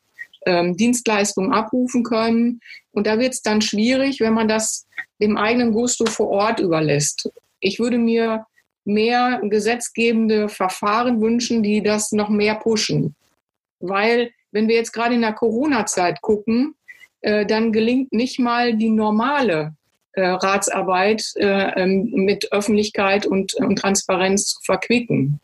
ähm, 0.45 0.75
Dienstleistungen 0.77 1.53
abrufen 1.53 2.03
können. 2.03 2.61
Und 2.91 3.07
da 3.07 3.19
wird 3.19 3.33
es 3.33 3.41
dann 3.41 3.61
schwierig, 3.61 4.19
wenn 4.19 4.33
man 4.33 4.47
das 4.47 4.87
dem 5.21 5.37
eigenen 5.37 5.73
Gusto 5.73 6.05
vor 6.05 6.29
Ort 6.29 6.59
überlässt. 6.59 7.29
Ich 7.59 7.79
würde 7.79 7.97
mir 7.97 8.45
mehr 8.85 9.41
gesetzgebende 9.43 10.49
Verfahren 10.49 11.21
wünschen, 11.21 11.61
die 11.63 11.83
das 11.83 12.11
noch 12.11 12.29
mehr 12.29 12.55
pushen. 12.55 13.15
Weil, 13.79 14.31
wenn 14.51 14.67
wir 14.67 14.75
jetzt 14.75 14.93
gerade 14.93 15.15
in 15.15 15.21
der 15.21 15.33
Corona-Zeit 15.33 16.21
gucken, 16.21 16.75
äh, 17.21 17.45
dann 17.45 17.71
gelingt 17.71 18.13
nicht 18.13 18.39
mal 18.39 18.75
die 18.75 18.89
normale 18.89 19.75
äh, 20.13 20.25
Ratsarbeit 20.25 21.23
äh, 21.35 21.81
ähm, 21.81 22.09
mit 22.13 22.51
Öffentlichkeit 22.51 23.25
und, 23.25 23.53
und 23.55 23.77
Transparenz 23.77 24.45
zu 24.45 24.59
verquicken. 24.63 25.39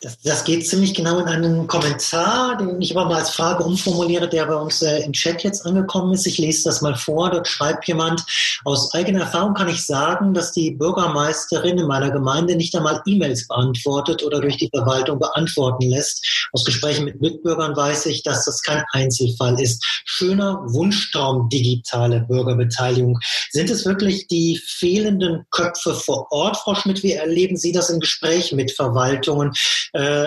Das, 0.00 0.18
das, 0.22 0.44
geht 0.44 0.66
ziemlich 0.66 0.94
genau 0.94 1.18
in 1.18 1.26
einen 1.26 1.66
Kommentar, 1.66 2.56
den 2.56 2.80
ich 2.80 2.96
aber 2.96 3.08
mal 3.08 3.20
als 3.20 3.30
Frage 3.30 3.62
umformuliere, 3.62 4.28
der 4.28 4.46
bei 4.46 4.56
uns 4.56 4.82
äh, 4.82 4.98
im 5.04 5.12
Chat 5.12 5.44
jetzt 5.44 5.64
angekommen 5.64 6.12
ist. 6.12 6.26
Ich 6.26 6.38
lese 6.38 6.64
das 6.64 6.82
mal 6.82 6.96
vor. 6.96 7.30
Dort 7.30 7.46
schreibt 7.46 7.86
jemand, 7.86 8.22
aus 8.64 8.92
eigener 8.94 9.20
Erfahrung 9.20 9.54
kann 9.54 9.68
ich 9.68 9.86
sagen, 9.86 10.34
dass 10.34 10.52
die 10.52 10.72
Bürgermeisterin 10.72 11.78
in 11.78 11.86
meiner 11.86 12.10
Gemeinde 12.10 12.56
nicht 12.56 12.74
einmal 12.74 13.00
E-Mails 13.06 13.46
beantwortet 13.46 14.22
oder 14.24 14.40
durch 14.40 14.56
die 14.56 14.70
Verwaltung 14.74 15.18
beantworten 15.18 15.88
lässt. 15.88 16.48
Aus 16.52 16.64
Gesprächen 16.64 17.04
mit 17.04 17.20
Mitbürgern 17.20 17.76
weiß 17.76 18.06
ich, 18.06 18.22
dass 18.22 18.44
das 18.44 18.62
kein 18.62 18.82
Einzelfall 18.92 19.60
ist. 19.60 19.84
Schöner 20.04 20.60
Wunschtraum 20.66 21.48
digitale 21.48 22.20
Bürgerbeteiligung. 22.20 23.18
Sind 23.50 23.70
es 23.70 23.86
wirklich 23.86 24.26
die 24.26 24.60
fehlenden 24.64 25.46
Köpfe 25.50 25.94
vor 25.94 26.26
Ort, 26.30 26.56
Frau 26.56 26.74
Schmidt? 26.74 27.02
Wie 27.02 27.12
erleben 27.12 27.56
Sie 27.56 27.72
das 27.72 27.90
in 27.90 28.00
Gesprächen 28.00 28.56
mit 28.56 28.72
Verwaltungen? 28.72 29.51
Äh, 29.92 30.26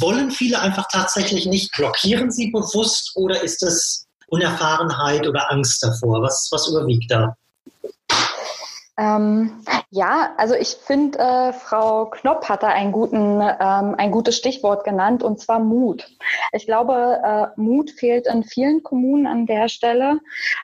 wollen 0.00 0.30
viele 0.30 0.60
einfach 0.60 0.86
tatsächlich 0.90 1.46
nicht? 1.46 1.72
Blockieren 1.76 2.30
sie 2.30 2.50
bewusst 2.50 3.12
oder 3.14 3.42
ist 3.42 3.62
es 3.62 4.06
Unerfahrenheit 4.28 5.26
oder 5.26 5.50
Angst 5.50 5.82
davor? 5.82 6.22
Was, 6.22 6.48
was 6.50 6.68
überwiegt 6.68 7.10
da? 7.10 7.36
Ähm, 8.98 9.62
ja, 9.90 10.32
also 10.38 10.54
ich 10.54 10.68
finde, 10.68 11.18
äh, 11.18 11.52
Frau 11.52 12.06
Knopp 12.06 12.48
hat 12.48 12.62
da 12.62 12.68
einen 12.68 12.92
guten, 12.92 13.42
ähm, 13.42 13.94
ein 13.98 14.10
gutes 14.10 14.38
Stichwort 14.38 14.84
genannt, 14.84 15.22
und 15.22 15.38
zwar 15.38 15.58
Mut. 15.58 16.08
Ich 16.52 16.64
glaube, 16.64 17.20
äh, 17.22 17.60
Mut 17.60 17.90
fehlt 17.90 18.26
in 18.26 18.42
vielen 18.42 18.82
Kommunen 18.82 19.26
an 19.26 19.44
der 19.44 19.68
Stelle, 19.68 20.20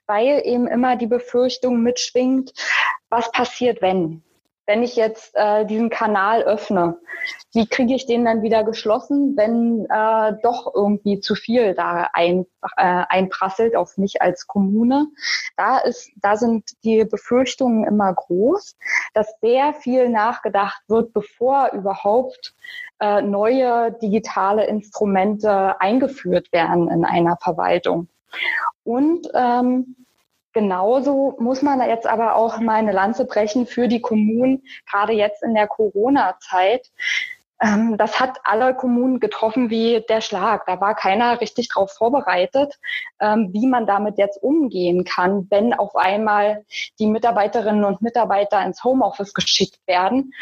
weil 0.07 0.41
eben 0.47 0.67
immer 0.67 0.97
die 0.97 1.07
Befürchtung 1.07 1.83
mitschwingt, 1.83 2.53
was 3.11 3.31
passiert, 3.33 3.83
wenn? 3.83 4.23
Wenn 4.67 4.83
ich 4.83 4.97
jetzt 4.97 5.35
äh, 5.35 5.65
diesen 5.67 5.91
Kanal 5.91 6.43
öffne, 6.43 6.99
wie 7.53 7.67
kriege 7.67 7.95
ich 7.95 8.07
den 8.07 8.25
dann 8.25 8.43
wieder 8.43 8.65
geschlossen, 8.65 9.37
wenn 9.37 9.87
äh, 9.91 10.39
doch 10.43 10.73
irgendwie 10.75 11.21
zu 11.21 11.35
viel 11.35 11.75
da 11.75 12.09
ein, 12.13 12.47
äh, 12.77 13.05
einprasselt 13.09 13.77
auf 13.77 13.99
mich 13.99 14.23
als 14.23 14.47
Kommune? 14.47 15.09
Da 15.57 15.79
ist, 15.79 16.11
da 16.17 16.37
sind 16.37 16.71
die 16.85 17.05
Befürchtungen 17.05 17.85
immer 17.85 18.13
groß, 18.15 18.77
dass 19.15 19.35
sehr 19.41 19.75
viel 19.75 20.09
nachgedacht 20.09 20.83
wird, 20.89 21.13
bevor 21.13 21.71
überhaupt 21.73 22.55
äh, 23.01 23.21
neue 23.21 23.93
digitale 24.01 24.67
Instrumente 24.67 25.81
eingeführt 25.81 26.53
werden 26.53 26.89
in 26.89 27.05
einer 27.05 27.37
Verwaltung. 27.37 28.09
Und 28.85 29.29
ähm, 29.35 29.97
Genauso 30.53 31.37
muss 31.39 31.63
man 31.63 31.81
jetzt 31.89 32.07
aber 32.07 32.37
auch 32.37 32.59
mal 32.59 32.75
eine 32.75 32.93
Lanze 32.93 33.25
brechen 33.25 33.67
für 33.67 33.89
die 33.89 34.01
Kommunen, 34.01 34.63
gerade 34.91 35.13
jetzt 35.13 35.43
in 35.43 35.55
der 35.55 35.67
Corona-Zeit. 35.67 36.91
Ähm, 37.63 37.97
das 37.97 38.21
hat 38.21 38.39
alle 38.45 38.75
Kommunen 38.75 39.21
getroffen 39.21 39.71
wie 39.71 40.05
der 40.09 40.21
Schlag. 40.21 40.67
Da 40.67 40.81
war 40.81 40.95
keiner 40.95 41.41
richtig 41.41 41.69
darauf 41.69 41.93
vorbereitet, 41.93 42.79
ähm, 43.21 43.51
wie 43.53 43.67
man 43.67 43.87
damit 43.87 44.19
jetzt 44.19 44.43
umgehen 44.43 45.05
kann, 45.05 45.47
wenn 45.51 45.73
auf 45.73 45.97
einmal 45.97 46.65
die 46.99 47.07
Mitarbeiterinnen 47.07 47.85
und 47.85 48.03
Mitarbeiter 48.03 48.65
ins 48.65 48.83
Homeoffice 48.85 49.35
geschickt 49.35 49.79
werden 49.87 50.33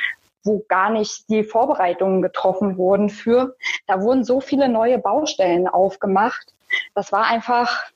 wo 0.42 0.64
gar 0.68 0.90
nicht 0.90 1.28
die 1.28 1.44
Vorbereitungen 1.44 2.22
getroffen 2.22 2.78
wurden 2.78 3.10
für. 3.10 3.56
Da 3.86 4.00
wurden 4.00 4.24
so 4.24 4.40
viele 4.40 4.70
neue 4.70 4.98
Baustellen 4.98 5.68
aufgemacht. 5.68 6.54
Das 6.94 7.12
war 7.12 7.26
einfach 7.26 7.90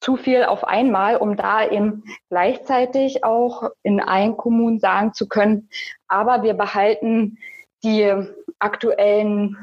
zu 0.00 0.16
viel 0.16 0.44
auf 0.44 0.64
einmal, 0.64 1.16
um 1.16 1.36
da 1.36 1.68
eben 1.68 2.04
gleichzeitig 2.28 3.24
auch 3.24 3.70
in 3.82 4.00
allen 4.00 4.36
Kommunen 4.36 4.78
sagen 4.78 5.12
zu 5.12 5.28
können, 5.28 5.68
aber 6.08 6.42
wir 6.42 6.54
behalten 6.54 7.38
die 7.84 8.12
aktuellen 8.58 9.56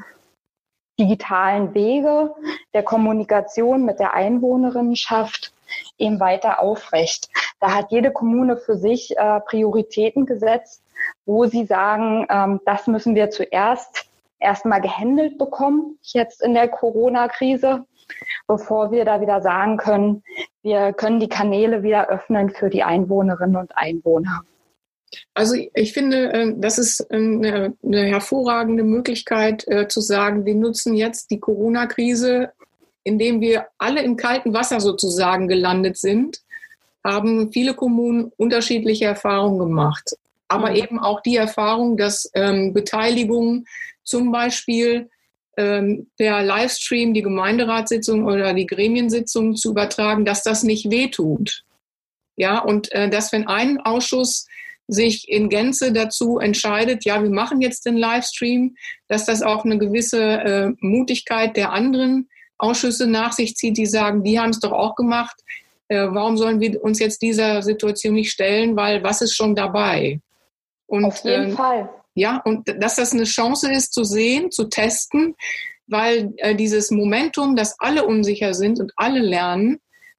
digitalen 0.98 1.74
Wege 1.74 2.34
der 2.74 2.82
Kommunikation 2.82 3.84
mit 3.84 4.00
der 4.00 4.14
Einwohnerinnenschaft 4.14 5.52
eben 5.96 6.18
weiter 6.18 6.60
aufrecht. 6.60 7.28
Da 7.60 7.74
hat 7.74 7.90
jede 7.90 8.10
Kommune 8.10 8.56
für 8.56 8.76
sich 8.76 9.16
äh, 9.16 9.40
Prioritäten 9.40 10.26
gesetzt, 10.26 10.82
wo 11.24 11.46
sie 11.46 11.66
sagen, 11.66 12.26
ähm, 12.30 12.60
das 12.64 12.86
müssen 12.86 13.14
wir 13.14 13.30
zuerst 13.30 14.08
erstmal 14.40 14.80
gehandelt 14.80 15.38
bekommen, 15.38 15.98
jetzt 16.02 16.42
in 16.42 16.54
der 16.54 16.68
Corona-Krise 16.68 17.84
bevor 18.46 18.90
wir 18.90 19.04
da 19.04 19.20
wieder 19.20 19.40
sagen 19.40 19.76
können, 19.76 20.22
wir 20.62 20.92
können 20.92 21.20
die 21.20 21.28
Kanäle 21.28 21.82
wieder 21.82 22.08
öffnen 22.08 22.50
für 22.50 22.70
die 22.70 22.82
Einwohnerinnen 22.82 23.56
und 23.56 23.76
Einwohner. 23.76 24.42
Also 25.34 25.54
ich 25.74 25.92
finde, 25.92 26.32
äh, 26.32 26.54
das 26.56 26.78
ist 26.78 27.10
eine, 27.10 27.74
hervorragende 27.82 28.84
Möglichkeit 28.84 29.66
äh, 29.68 29.88
zu 29.88 30.00
sagen, 30.00 30.44
wir 30.44 30.54
nutzen 30.54 30.94
jetzt 30.94 31.30
die 31.30 31.40
Corona-Krise, 31.40 32.52
indem 33.04 33.40
wir 33.40 33.66
alle 33.78 34.02
im 34.02 34.16
kalten 34.16 34.52
Wasser 34.52 34.80
sozusagen 34.80 35.48
gelandet 35.48 35.96
sind, 35.96 36.42
haben 37.04 37.52
viele 37.52 37.74
Kommunen 37.74 38.32
unterschiedliche 38.36 39.06
Erfahrungen 39.06 39.58
gemacht. 39.58 40.14
Aber 40.48 40.70
mhm. 40.70 40.76
eben 40.76 40.98
auch 40.98 41.20
die 41.20 41.36
Erfahrung, 41.36 41.96
dass 41.96 42.30
ähm, 42.34 42.72
Beteiligung 42.74 43.64
zum 44.02 44.32
Beispiel 44.32 45.08
ähm, 45.58 46.06
per 46.16 46.42
Livestream 46.42 47.12
die 47.12 47.22
Gemeinderatssitzung 47.22 48.24
oder 48.24 48.54
die 48.54 48.66
Gremiensitzung 48.66 49.56
zu 49.56 49.72
übertragen, 49.72 50.24
dass 50.24 50.44
das 50.44 50.62
nicht 50.62 50.90
wehtut. 50.90 51.64
Ja, 52.36 52.60
und 52.60 52.92
äh, 52.92 53.10
dass 53.10 53.32
wenn 53.32 53.48
ein 53.48 53.80
Ausschuss 53.80 54.46
sich 54.86 55.28
in 55.28 55.48
Gänze 55.48 55.92
dazu 55.92 56.38
entscheidet, 56.38 57.04
ja, 57.04 57.22
wir 57.22 57.30
machen 57.30 57.60
jetzt 57.60 57.84
den 57.84 57.96
Livestream, 57.96 58.76
dass 59.08 59.26
das 59.26 59.42
auch 59.42 59.64
eine 59.64 59.76
gewisse 59.76 60.22
äh, 60.22 60.70
Mutigkeit 60.80 61.56
der 61.56 61.72
anderen 61.72 62.28
Ausschüsse 62.56 63.06
nach 63.06 63.32
sich 63.32 63.56
zieht, 63.56 63.76
die 63.76 63.86
sagen, 63.86 64.22
die 64.22 64.38
haben 64.38 64.50
es 64.50 64.60
doch 64.60 64.72
auch 64.72 64.94
gemacht. 64.94 65.36
Äh, 65.88 66.06
warum 66.10 66.36
sollen 66.38 66.60
wir 66.60 66.82
uns 66.82 67.00
jetzt 67.00 67.20
dieser 67.20 67.62
Situation 67.62 68.14
nicht 68.14 68.30
stellen? 68.30 68.76
Weil 68.76 69.02
was 69.02 69.20
ist 69.20 69.34
schon 69.34 69.56
dabei? 69.56 70.20
Und, 70.86 71.04
Auf 71.04 71.24
jeden 71.24 71.50
äh, 71.50 71.56
Fall. 71.56 71.90
Ja, 72.18 72.42
und 72.44 72.68
dass 72.82 72.96
das 72.96 73.12
eine 73.12 73.24
Chance 73.24 73.72
ist 73.72 73.92
zu 73.92 74.04
sehen, 74.04 74.50
zu 74.50 74.64
testen, 74.64 75.34
weil 75.86 76.32
äh, 76.38 76.54
dieses 76.54 76.90
Momentum, 76.90 77.56
dass 77.56 77.78
alle 77.78 78.04
unsicher 78.04 78.54
sind 78.54 78.80
und 78.80 78.92
alle 78.96 79.20
lernen, 79.20 79.78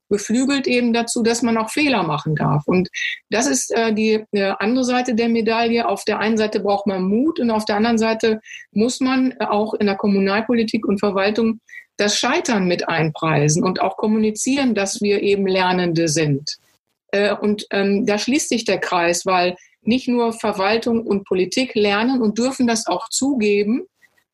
beflügelt 0.10 0.66
eben 0.66 0.92
dazu, 0.92 1.22
dass 1.22 1.44
man 1.44 1.58
auch 1.58 1.70
Fehler 1.70 2.04
machen 2.04 2.36
darf. 2.36 2.64
Und 2.68 2.90
das 3.30 3.46
ist 3.48 3.72
äh, 3.72 3.94
die 3.94 4.26
äh, 4.32 4.54
andere 4.60 4.84
Seite 4.84 5.14
der 5.14 5.30
Medaille. 5.30 5.88
Auf 5.88 6.04
der 6.04 6.20
einen 6.20 6.38
Seite 6.38 6.60
braucht 6.62 6.88
man 6.88 7.04
Mut 7.04 7.40
und 7.40 7.52
auf 7.52 7.66
der 7.66 7.76
anderen 7.76 8.00
Seite 8.00 8.42
muss 8.72 9.00
man 9.00 9.32
äh, 9.40 9.46
auch 9.46 9.74
in 9.76 9.86
der 9.86 9.96
Kommunalpolitik 9.96 10.86
und 10.88 11.00
Verwaltung 11.00 11.60
das 11.98 12.18
Scheitern 12.18 12.66
mit 12.66 12.88
einpreisen 12.88 13.64
und 13.64 13.82
auch 13.82 13.98
kommunizieren, 13.98 14.74
dass 14.74 15.02
wir 15.02 15.22
eben 15.22 15.46
Lernende 15.46 16.08
sind. 16.08 16.58
Äh, 17.12 17.36
und 17.36 17.68
ähm, 17.72 18.06
da 18.06 18.18
schließt 18.18 18.50
sich 18.50 18.66
der 18.66 18.80
Kreis, 18.80 19.26
weil 19.26 19.56
nicht 19.82 20.08
nur 20.08 20.34
Verwaltung 20.34 21.06
und 21.06 21.26
Politik 21.26 21.76
lernen 21.76 22.22
und 22.22 22.38
dürfen 22.38 22.68
das 22.68 22.88
auch 22.88 23.10
zugeben, 23.10 23.86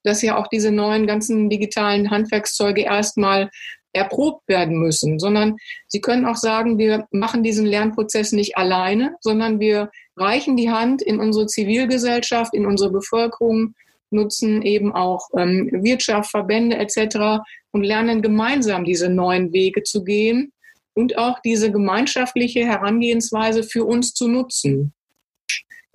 dass 0.04 0.22
ja 0.22 0.38
auch 0.38 0.48
diese 0.48 0.72
neuen 0.72 1.08
ganzen 1.08 1.50
digitalen 1.50 2.12
Handwerkszeuge 2.12 2.82
erstmal 2.82 3.50
erprobt 3.94 4.48
werden 4.48 4.78
müssen, 4.78 5.20
sondern 5.20 5.56
sie 5.88 6.02
können 6.02 6.26
auch 6.26 6.36
sagen, 6.36 6.78
wir 6.78 7.08
machen 7.12 7.44
diesen 7.44 7.66
Lernprozess 7.66 8.34
nicht 8.34 8.58
alleine, 8.58 9.16
sondern 9.22 9.60
wir 9.60 9.90
reichen 10.18 10.58
die 10.58 10.70
Hand 10.70 11.02
in 11.02 11.20
unsere 11.20 11.48
Zivilgesellschaft, 11.48 12.54
in 12.54 12.66
unsere 12.66 12.92
Bevölkerung, 12.92 13.74
nutzen 14.12 14.62
eben 14.62 14.94
auch 14.94 15.30
ähm, 15.38 15.70
Wirtschaft, 15.72 16.30
Verbände 16.30 16.78
etc. 16.78 17.42
und 17.72 17.84
lernen 17.84 18.22
gemeinsam 18.22 18.84
diese 18.84 19.10
neuen 19.10 19.54
Wege 19.54 19.84
zu 19.84 20.04
gehen 20.04 20.52
und 20.94 21.18
auch 21.18 21.40
diese 21.40 21.72
gemeinschaftliche 21.72 22.66
Herangehensweise 22.66 23.64
für 23.64 23.86
uns 23.86 24.14
zu 24.14 24.28
nutzen. 24.28 24.94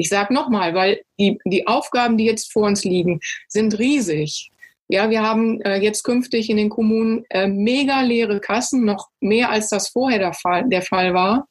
Ich 0.00 0.08
sage 0.08 0.32
nochmal, 0.32 0.74
weil 0.74 1.02
die, 1.18 1.38
die 1.44 1.66
Aufgaben, 1.66 2.16
die 2.16 2.24
jetzt 2.24 2.50
vor 2.50 2.66
uns 2.66 2.84
liegen, 2.84 3.20
sind 3.48 3.78
riesig. 3.78 4.50
Ja, 4.88 5.10
wir 5.10 5.22
haben 5.22 5.60
äh, 5.60 5.76
jetzt 5.76 6.04
künftig 6.04 6.48
in 6.48 6.56
den 6.56 6.70
Kommunen 6.70 7.26
äh, 7.28 7.46
mega 7.46 8.00
leere 8.00 8.40
Kassen, 8.40 8.86
noch 8.86 9.10
mehr 9.20 9.50
als 9.50 9.68
das 9.68 9.90
vorher 9.90 10.18
der 10.18 10.32
Fall, 10.32 10.68
der 10.70 10.80
Fall 10.80 11.12
war. 11.12 11.46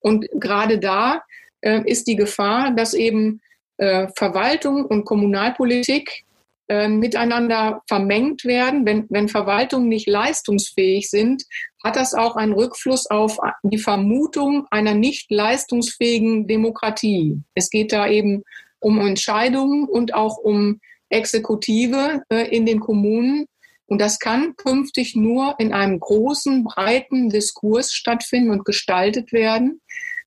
Und 0.00 0.26
gerade 0.34 0.80
da 0.80 1.22
äh, 1.60 1.82
ist 1.84 2.08
die 2.08 2.16
Gefahr, 2.16 2.72
dass 2.72 2.94
eben 2.94 3.40
äh, 3.76 4.08
Verwaltung 4.16 4.84
und 4.84 5.04
Kommunalpolitik 5.04 6.24
äh, 6.68 6.88
miteinander 6.88 7.82
vermengt 7.86 8.44
werden. 8.44 8.86
Wenn, 8.86 9.06
wenn 9.10 9.28
Verwaltungen 9.28 9.88
nicht 9.88 10.08
leistungsfähig 10.08 11.10
sind, 11.10 11.44
hat 11.82 11.96
das 11.96 12.14
auch 12.14 12.36
einen 12.36 12.54
Rückfluss 12.54 13.06
auf 13.06 13.38
die 13.62 13.78
Vermutung 13.78 14.66
einer 14.70 14.94
nicht 14.94 15.30
leistungsfähigen 15.30 16.46
Demokratie. 16.46 17.42
Es 17.54 17.68
geht 17.68 17.92
da 17.92 18.08
eben 18.08 18.44
um 18.80 18.98
Entscheidungen 19.00 19.86
und 19.86 20.14
auch 20.14 20.38
um 20.38 20.80
Exekutive 21.10 22.22
äh, 22.30 22.48
in 22.48 22.66
den 22.66 22.80
Kommunen. 22.80 23.46
Und 23.86 24.00
das 24.00 24.18
kann 24.18 24.56
künftig 24.56 25.14
nur 25.14 25.56
in 25.58 25.72
einem 25.72 26.00
großen, 26.00 26.64
breiten 26.64 27.28
Diskurs 27.28 27.92
stattfinden 27.92 28.50
und 28.50 28.64
gestaltet 28.64 29.32
werden. 29.32 29.80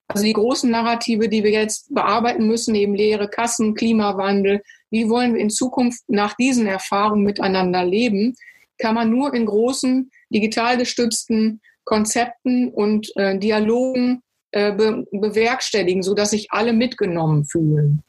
Also 0.08 0.23
die 0.23 0.34
großen 0.34 0.69
Narrative, 0.69 1.28
die 1.28 1.43
wir 1.43 1.52
jetzt 1.52 1.93
bearbeiten 1.93 2.47
müssen, 2.47 2.76
eben 2.76 2.95
leere 2.95 3.28
Kassen, 3.28 3.73
Klimawandel, 3.73 4.62
wie 4.89 5.10
wollen 5.10 5.34
wir 5.34 5.41
in 5.41 5.50
Zukunft 5.50 6.04
nach 6.08 6.36
diesen 6.36 6.67
Erfahrungen 6.67 7.23
miteinander 7.23 7.84
leben, 7.84 8.36
kann 8.78 8.95
man 8.95 9.10
nur 9.10 9.34
in 9.34 9.45
großen, 9.45 10.12
digital 10.30 10.78
gestützten 10.78 11.62
Konzepten 11.84 12.69
und 12.69 13.12
äh, 13.15 13.38
Dialogen 13.39 14.21
äh, 14.52 14.73
be 14.73 15.06
bewerkstelligen, 15.12 16.04
sodass 16.04 16.32
sich 16.32 16.52
alle 16.52 16.73
mitgenommen 16.73 17.45
fühlen. 17.45 18.04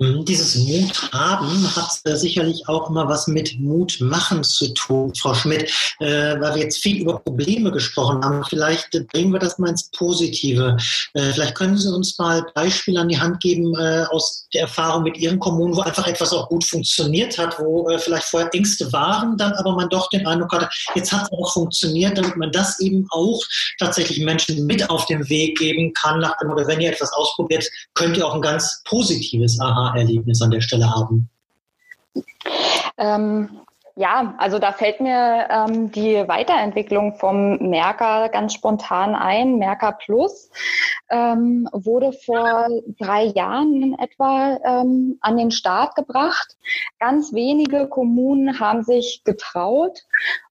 Mhm, 0.00 0.24
dieses 0.24 0.56
Mut 0.56 1.12
haben 1.12 1.76
hat 1.76 2.00
äh, 2.02 2.16
sicherlich 2.16 2.68
auch 2.68 2.90
immer 2.90 3.08
was 3.08 3.28
mit 3.28 3.60
Mut 3.60 3.98
machen 4.00 4.42
zu 4.42 4.74
tun, 4.74 5.14
Frau 5.14 5.34
Schmidt, 5.34 5.70
äh, 6.00 6.34
weil 6.40 6.56
wir 6.56 6.62
jetzt 6.62 6.82
viel 6.82 7.02
über 7.02 7.20
Probleme 7.20 7.70
gesprochen 7.70 8.24
haben. 8.24 8.42
Vielleicht 8.44 8.90
bringen 9.12 9.32
wir 9.32 9.38
das 9.38 9.56
mal 9.58 9.68
ins 9.68 9.88
Positive. 9.92 10.76
Äh, 11.12 11.32
vielleicht 11.32 11.54
können 11.54 11.78
Sie 11.78 11.94
uns 11.94 12.18
mal 12.18 12.44
Beispiele 12.56 12.98
an 12.98 13.08
die 13.08 13.20
Hand 13.20 13.38
geben 13.38 13.72
äh, 13.78 14.04
aus 14.10 14.48
der 14.52 14.62
Erfahrung 14.62 15.04
mit 15.04 15.16
Ihren 15.16 15.38
Kommunen, 15.38 15.76
wo 15.76 15.82
einfach 15.82 16.08
etwas 16.08 16.32
auch 16.32 16.48
gut 16.48 16.64
funktioniert 16.64 17.38
hat, 17.38 17.56
wo 17.60 17.88
äh, 17.88 17.96
vielleicht 18.00 18.26
vorher 18.26 18.52
Ängste 18.52 18.92
waren, 18.92 19.36
dann 19.36 19.52
aber 19.52 19.76
man 19.76 19.88
doch 19.90 20.08
den 20.10 20.26
Eindruck 20.26 20.50
hatte, 20.54 20.68
jetzt 20.96 21.12
hat 21.12 21.22
es 21.22 21.32
auch 21.32 21.52
funktioniert, 21.52 22.18
damit 22.18 22.36
man 22.36 22.50
das 22.50 22.80
eben 22.80 23.06
auch 23.10 23.40
tatsächlich 23.78 24.18
Menschen 24.24 24.66
mit 24.66 24.90
auf 24.90 25.06
den 25.06 25.28
Weg 25.28 25.56
geben 25.56 25.92
kann, 25.92 26.18
nach 26.18 26.36
dem, 26.38 26.50
oder 26.50 26.66
wenn 26.66 26.80
ihr 26.80 26.90
etwas 26.90 27.12
ausprobiert, 27.12 27.64
könnt 27.94 28.16
ihr 28.16 28.26
auch 28.26 28.34
ein 28.34 28.42
ganz 28.42 28.82
positives 28.84 29.60
Aha 29.60 29.84
Aha-Erlebnis 29.94 30.42
an 30.42 30.50
der 30.50 30.60
Stelle 30.60 30.90
haben? 30.90 31.28
Ähm, 32.98 33.60
ja, 33.96 34.34
also 34.38 34.58
da 34.58 34.72
fällt 34.72 35.00
mir 35.00 35.46
ähm, 35.50 35.92
die 35.92 36.26
Weiterentwicklung 36.26 37.14
vom 37.14 37.58
Merker 37.58 38.28
ganz 38.28 38.52
spontan 38.52 39.14
ein. 39.14 39.58
Merker 39.58 39.92
Plus 39.92 40.50
ähm, 41.10 41.68
wurde 41.72 42.12
vor 42.12 42.66
drei 42.98 43.26
Jahren 43.26 43.82
in 43.82 43.98
etwa 43.98 44.58
ähm, 44.64 45.18
an 45.20 45.36
den 45.36 45.52
Start 45.52 45.94
gebracht. 45.94 46.56
Ganz 46.98 47.32
wenige 47.32 47.88
Kommunen 47.88 48.58
haben 48.58 48.82
sich 48.82 49.22
getraut 49.24 50.00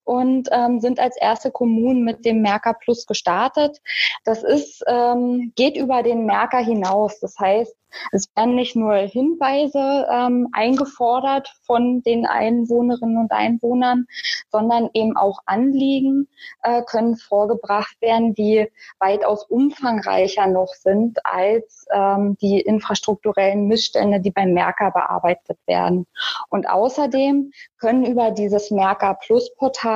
und 0.03 0.49
ähm, 0.51 0.79
sind 0.79 0.99
als 0.99 1.17
erste 1.17 1.51
Kommunen 1.51 2.03
mit 2.03 2.25
dem 2.25 2.41
Merker 2.41 2.73
Plus 2.73 3.05
gestartet. 3.05 3.81
Das 4.25 4.43
ist, 4.43 4.83
ähm, 4.87 5.53
geht 5.55 5.77
über 5.77 6.03
den 6.03 6.25
Merker 6.25 6.59
hinaus. 6.59 7.19
Das 7.19 7.37
heißt, 7.39 7.75
es 8.11 8.27
werden 8.35 8.55
nicht 8.55 8.75
nur 8.75 8.95
Hinweise 8.95 10.07
ähm, 10.11 10.49
eingefordert 10.51 11.53
von 11.63 12.01
den 12.01 12.25
Einwohnerinnen 12.25 13.17
und 13.17 13.31
Einwohnern, 13.31 14.07
sondern 14.51 14.89
eben 14.93 15.15
auch 15.15 15.39
Anliegen 15.45 16.27
äh, 16.63 16.81
können 16.81 17.17
vorgebracht 17.17 17.95
werden, 18.01 18.33
die 18.33 18.67
weitaus 18.99 19.45
umfangreicher 19.45 20.47
noch 20.47 20.73
sind 20.73 21.19
als 21.23 21.85
ähm, 21.93 22.35
die 22.41 22.61
infrastrukturellen 22.61 23.67
Missstände, 23.67 24.19
die 24.19 24.31
beim 24.31 24.53
Merker 24.53 24.89
bearbeitet 24.89 25.59
werden. 25.67 26.07
Und 26.49 26.67
außerdem 26.67 27.51
können 27.77 28.05
über 28.05 28.31
dieses 28.31 28.71
Merker 28.71 29.17
Plus 29.21 29.53
Portal 29.55 29.92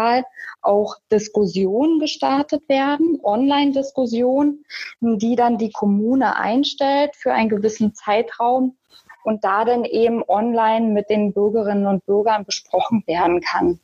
auch 0.62 0.96
Diskussionen 1.12 2.00
gestartet 2.00 2.68
werden, 2.68 3.20
Online-Diskussionen, 3.24 4.66
die 5.00 5.36
dann 5.36 5.58
die 5.58 5.72
Kommune 5.72 6.36
einstellt 6.36 7.16
für 7.16 7.34
einen 7.34 7.50
gewissen 7.50 7.94
Zeitraum 7.94 8.78
und 9.24 9.44
da 9.44 9.66
dann 9.66 9.86
eben 9.86 10.24
online 10.28 10.88
mit 10.88 11.10
den 11.10 11.34
Bürgerinnen 11.34 11.86
und 11.86 12.06
Bürgern 12.06 12.46
besprochen 12.46 13.04
werden 13.08 13.42
kann. 13.42 13.80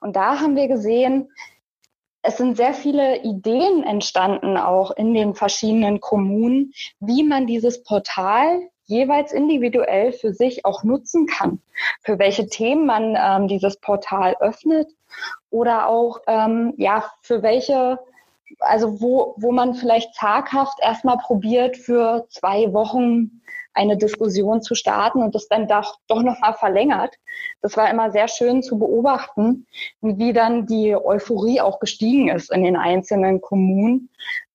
Und 0.00 0.16
da 0.16 0.40
haben 0.40 0.56
wir 0.56 0.68
gesehen, 0.68 1.28
es 2.22 2.38
sind 2.38 2.56
sehr 2.56 2.74
viele 2.74 3.22
Ideen 3.22 3.84
entstanden, 3.84 4.56
auch 4.56 4.90
in 4.90 5.14
den 5.14 5.34
verschiedenen 5.34 6.00
Kommunen, 6.00 6.72
wie 6.98 7.22
man 7.22 7.46
dieses 7.46 7.84
Portal 7.84 8.68
jeweils 8.86 9.32
individuell 9.32 10.12
für 10.12 10.32
sich 10.32 10.64
auch 10.64 10.84
nutzen 10.84 11.26
kann, 11.26 11.60
für 12.02 12.18
welche 12.18 12.48
Themen 12.48 12.86
man 12.86 13.16
ähm, 13.18 13.48
dieses 13.48 13.76
Portal 13.78 14.36
öffnet 14.40 14.88
oder 15.50 15.88
auch 15.88 16.20
ja 16.76 17.04
für 17.22 17.42
welche 17.42 17.98
also 18.60 19.00
wo, 19.00 19.34
wo 19.36 19.52
man 19.52 19.74
vielleicht 19.74 20.14
zaghaft 20.14 20.78
erstmal 20.80 21.18
probiert, 21.18 21.76
für 21.76 22.26
zwei 22.30 22.72
Wochen 22.72 23.42
eine 23.74 23.96
Diskussion 23.96 24.62
zu 24.62 24.74
starten 24.74 25.22
und 25.22 25.34
das 25.34 25.48
dann 25.48 25.68
doch, 25.68 25.98
doch 26.08 26.22
nochmal 26.22 26.54
verlängert. 26.54 27.14
Das 27.60 27.76
war 27.76 27.90
immer 27.90 28.10
sehr 28.10 28.26
schön 28.26 28.62
zu 28.62 28.78
beobachten, 28.78 29.66
wie 30.00 30.32
dann 30.32 30.66
die 30.66 30.96
Euphorie 30.96 31.60
auch 31.60 31.78
gestiegen 31.78 32.28
ist 32.28 32.50
in 32.50 32.64
den 32.64 32.76
einzelnen 32.76 33.40
Kommunen, 33.42 34.08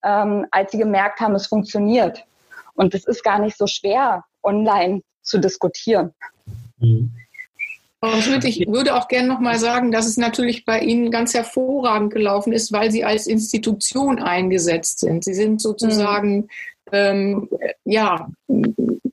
ähm, 0.04 0.48
als 0.50 0.72
sie 0.72 0.80
gemerkt 0.80 1.20
haben, 1.20 1.36
es 1.36 1.46
funktioniert. 1.46 2.26
Und 2.74 2.94
es 2.94 3.06
ist 3.06 3.24
gar 3.24 3.40
nicht 3.40 3.58
so 3.58 3.68
schwer, 3.68 4.24
online 4.44 5.02
zu 5.22 5.40
diskutieren. 5.40 6.14
Mhm. 6.80 7.12
Frau 8.04 8.20
Schmidt, 8.20 8.46
ich 8.46 8.68
würde 8.68 8.96
auch 8.96 9.08
gerne 9.08 9.28
noch 9.28 9.40
mal 9.40 9.60
sagen, 9.60 9.92
dass 9.92 10.08
es 10.08 10.18
natürlich 10.18 10.66
bei 10.66 10.80
Ihnen 10.80 11.12
ganz 11.12 11.36
hervorragend 11.36 12.12
gelaufen 12.12 12.52
ist, 12.52 12.72
weil 12.72 12.90
Sie 12.90 13.04
als 13.04 13.28
Institution 13.28 14.20
eingesetzt 14.20 15.02
sind. 15.02 15.24
Sie 15.24 15.36
sind 15.36 15.62
sozusagen 15.62 16.38
mhm. 16.38 16.48
ähm, 16.92 17.50
ja 17.86 18.28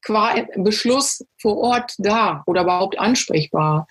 qua 0.03 0.35
Beschluss 0.57 1.23
vor 1.37 1.59
Ort 1.59 1.97
da 1.99 2.43
oder 2.47 2.63
überhaupt 2.63 2.99
ansprechbar. 2.99 3.87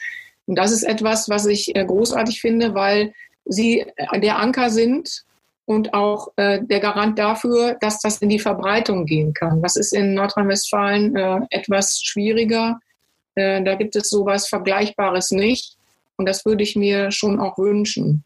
Und 0.48 0.58
das 0.58 0.72
ist 0.72 0.84
etwas, 0.84 1.30
was 1.30 1.46
ich 1.46 1.76
äh, 1.76 1.86
großartig 1.86 2.42
finde, 2.42 2.74
weil 2.74 3.14
Sie 3.46 3.86
der 4.16 4.40
Anker 4.40 4.72
sind 4.72 5.26
und 5.68 5.94
auch 5.94 6.30
äh, 6.38 6.60
der 6.64 6.80
Garant 6.80 7.20
dafür, 7.20 7.78
dass 7.82 8.00
das 8.00 8.18
in 8.18 8.30
die 8.30 8.40
Verbreitung 8.40 9.06
gehen 9.06 9.34
kann. 9.34 9.62
Das 9.62 9.76
ist 9.76 9.94
in 9.94 10.16
Nordrhein-Westfalen 10.16 11.16
äh, 11.16 11.40
etwas 11.52 12.02
schwieriger 12.02 12.80
äh, 13.38 13.64
da 13.64 13.76
gibt 13.76 13.96
es 13.96 14.10
sowas 14.10 14.48
Vergleichbares 14.48 15.32
nicht. 15.32 15.78
Und 16.18 16.28
das 16.28 16.44
würde 16.44 16.64
ich 16.64 16.76
mir 16.76 17.12
schon 17.12 17.40
auch 17.40 17.58
wünschen. 17.60 18.26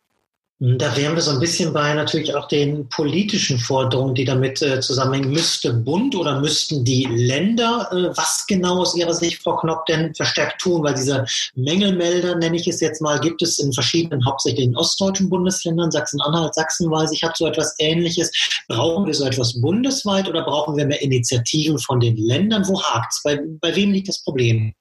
Da 0.63 0.95
wären 0.95 1.15
wir 1.15 1.23
so 1.23 1.31
ein 1.31 1.39
bisschen 1.39 1.73
bei 1.73 1.91
natürlich 1.95 2.35
auch 2.35 2.47
den 2.47 2.87
politischen 2.89 3.57
Forderungen, 3.57 4.13
die 4.13 4.25
damit 4.25 4.61
äh, 4.61 4.79
zusammenhängen. 4.79 5.31
Müsste 5.31 5.73
Bund 5.73 6.15
oder 6.15 6.39
müssten 6.39 6.85
die 6.85 7.05
Länder 7.05 7.89
äh, 7.91 8.15
was 8.15 8.45
genau 8.45 8.81
aus 8.81 8.95
Ihrer 8.95 9.15
Sicht, 9.15 9.41
Frau 9.41 9.57
Knopp, 9.57 9.87
denn 9.87 10.13
verstärkt 10.13 10.61
tun? 10.61 10.83
Weil 10.83 10.93
diese 10.93 11.25
Mängelmelder, 11.55 12.35
nenne 12.35 12.57
ich 12.57 12.67
es 12.67 12.79
jetzt 12.79 13.01
mal, 13.01 13.19
gibt 13.19 13.41
es 13.41 13.57
in 13.57 13.73
verschiedenen, 13.73 14.23
hauptsächlich 14.23 14.65
in 14.65 14.77
ostdeutschen 14.77 15.31
Bundesländern, 15.31 15.89
Sachsen-Anhalt, 15.89 16.53
Sachsen 16.53 16.91
weiß 16.91 17.11
ich, 17.11 17.23
hat 17.23 17.35
so 17.35 17.47
etwas 17.47 17.73
Ähnliches. 17.79 18.31
Brauchen 18.67 19.07
wir 19.07 19.15
so 19.15 19.25
etwas 19.25 19.59
bundesweit 19.59 20.29
oder 20.29 20.43
brauchen 20.43 20.77
wir 20.77 20.85
mehr 20.85 21.01
Initiativen 21.01 21.79
von 21.79 21.99
den 21.99 22.17
Ländern? 22.17 22.67
Wo 22.67 22.79
hakt 22.83 23.13
es? 23.13 23.23
Bei, 23.23 23.39
bei 23.59 23.75
wem 23.75 23.93
liegt 23.93 24.09
das 24.09 24.23
Problem? 24.23 24.75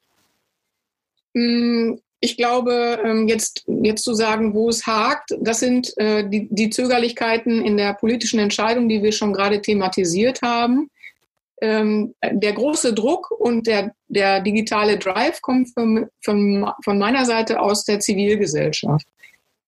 Ich 2.21 2.37
glaube, 2.37 3.01
ähm, 3.03 3.29
jetzt, 3.29 3.65
jetzt 3.67 4.05
zu 4.05 4.15
sagen, 4.15 4.55
wo 4.55 4.69
es 4.69 4.87
hakt, 4.87 5.35
das 5.41 5.61
sind 5.61 5.97
äh, 5.97 6.29
die, 6.29 6.49
die 6.51 6.69
Zögerlichkeiten 6.69 7.65
in 7.65 7.79
der 7.79 7.95
politischen 7.95 8.39
Entscheidung, 8.39 8.89
die 8.89 9.03
wir 9.03 9.13
schon 9.13 9.33
gerade 9.33 9.63
thematisiert 9.63 10.43
haben. 10.43 10.91
Ähm, 11.63 12.15
der 12.23 12.53
große 12.53 12.95
Druck 12.95 13.31
und 13.31 13.67
der, 13.67 13.93
der 14.09 14.41
digitale 14.41 14.99
Drive 14.99 15.41
kommt 15.41 15.71
von, 15.71 16.09
von, 16.23 16.71
von 16.85 16.99
meiner 16.99 17.25
Seite 17.25 17.61
aus 17.61 17.85
der 17.85 18.01
Zivilgesellschaft. 18.01 19.07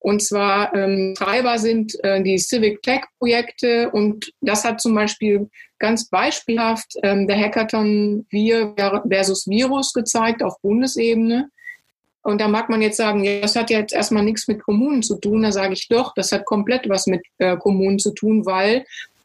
Und 0.03 0.21
zwar 0.21 0.75
ähm, 0.75 1.15
Treiber 1.17 1.59
sind 1.59 1.97
äh, 2.03 2.23
die 2.23 2.39
Civic 2.39 2.83
Tech 2.83 3.03
Projekte 3.19 3.89
und 3.91 4.33
das 4.41 4.65
hat 4.65 4.81
zum 4.81 4.95
Beispiel 4.95 5.49
ganz 5.79 6.09
beispielhaft 6.09 6.95
ähm, 7.03 7.29
der 7.29 7.39
Hackathon 7.39 8.27
Wir 8.31 8.75
versus 9.09 9.47
Virus 9.47 9.93
gezeigt 9.93 10.43
auf 10.43 10.61
Bundesebene. 10.61 11.51
Und 12.23 12.41
da 12.41 12.49
mag 12.49 12.69
man 12.69 12.83
jetzt 12.83 12.97
sagen, 12.97 13.25
ja, 13.25 13.41
das 13.41 13.57
hat 13.57 13.71
jetzt 13.71 13.93
erstmal 13.93 14.25
nichts 14.25 14.47
mit 14.49 14.63
Kommunen 14.63 15.03
zu 15.03 15.17
tun. 15.17 15.43
Da 15.43 15.53
sage 15.53 15.73
ich 15.73 15.89
doch, 15.89 16.15
das 16.15 16.33
hat 16.33 16.45
komplett 16.45 16.89
was 16.89 17.07
mit 17.07 17.23
äh, 17.39 17.57
Kommunen 17.57 17.99
zu 17.99 18.13
tun, 18.13 18.47
weil 18.47 18.85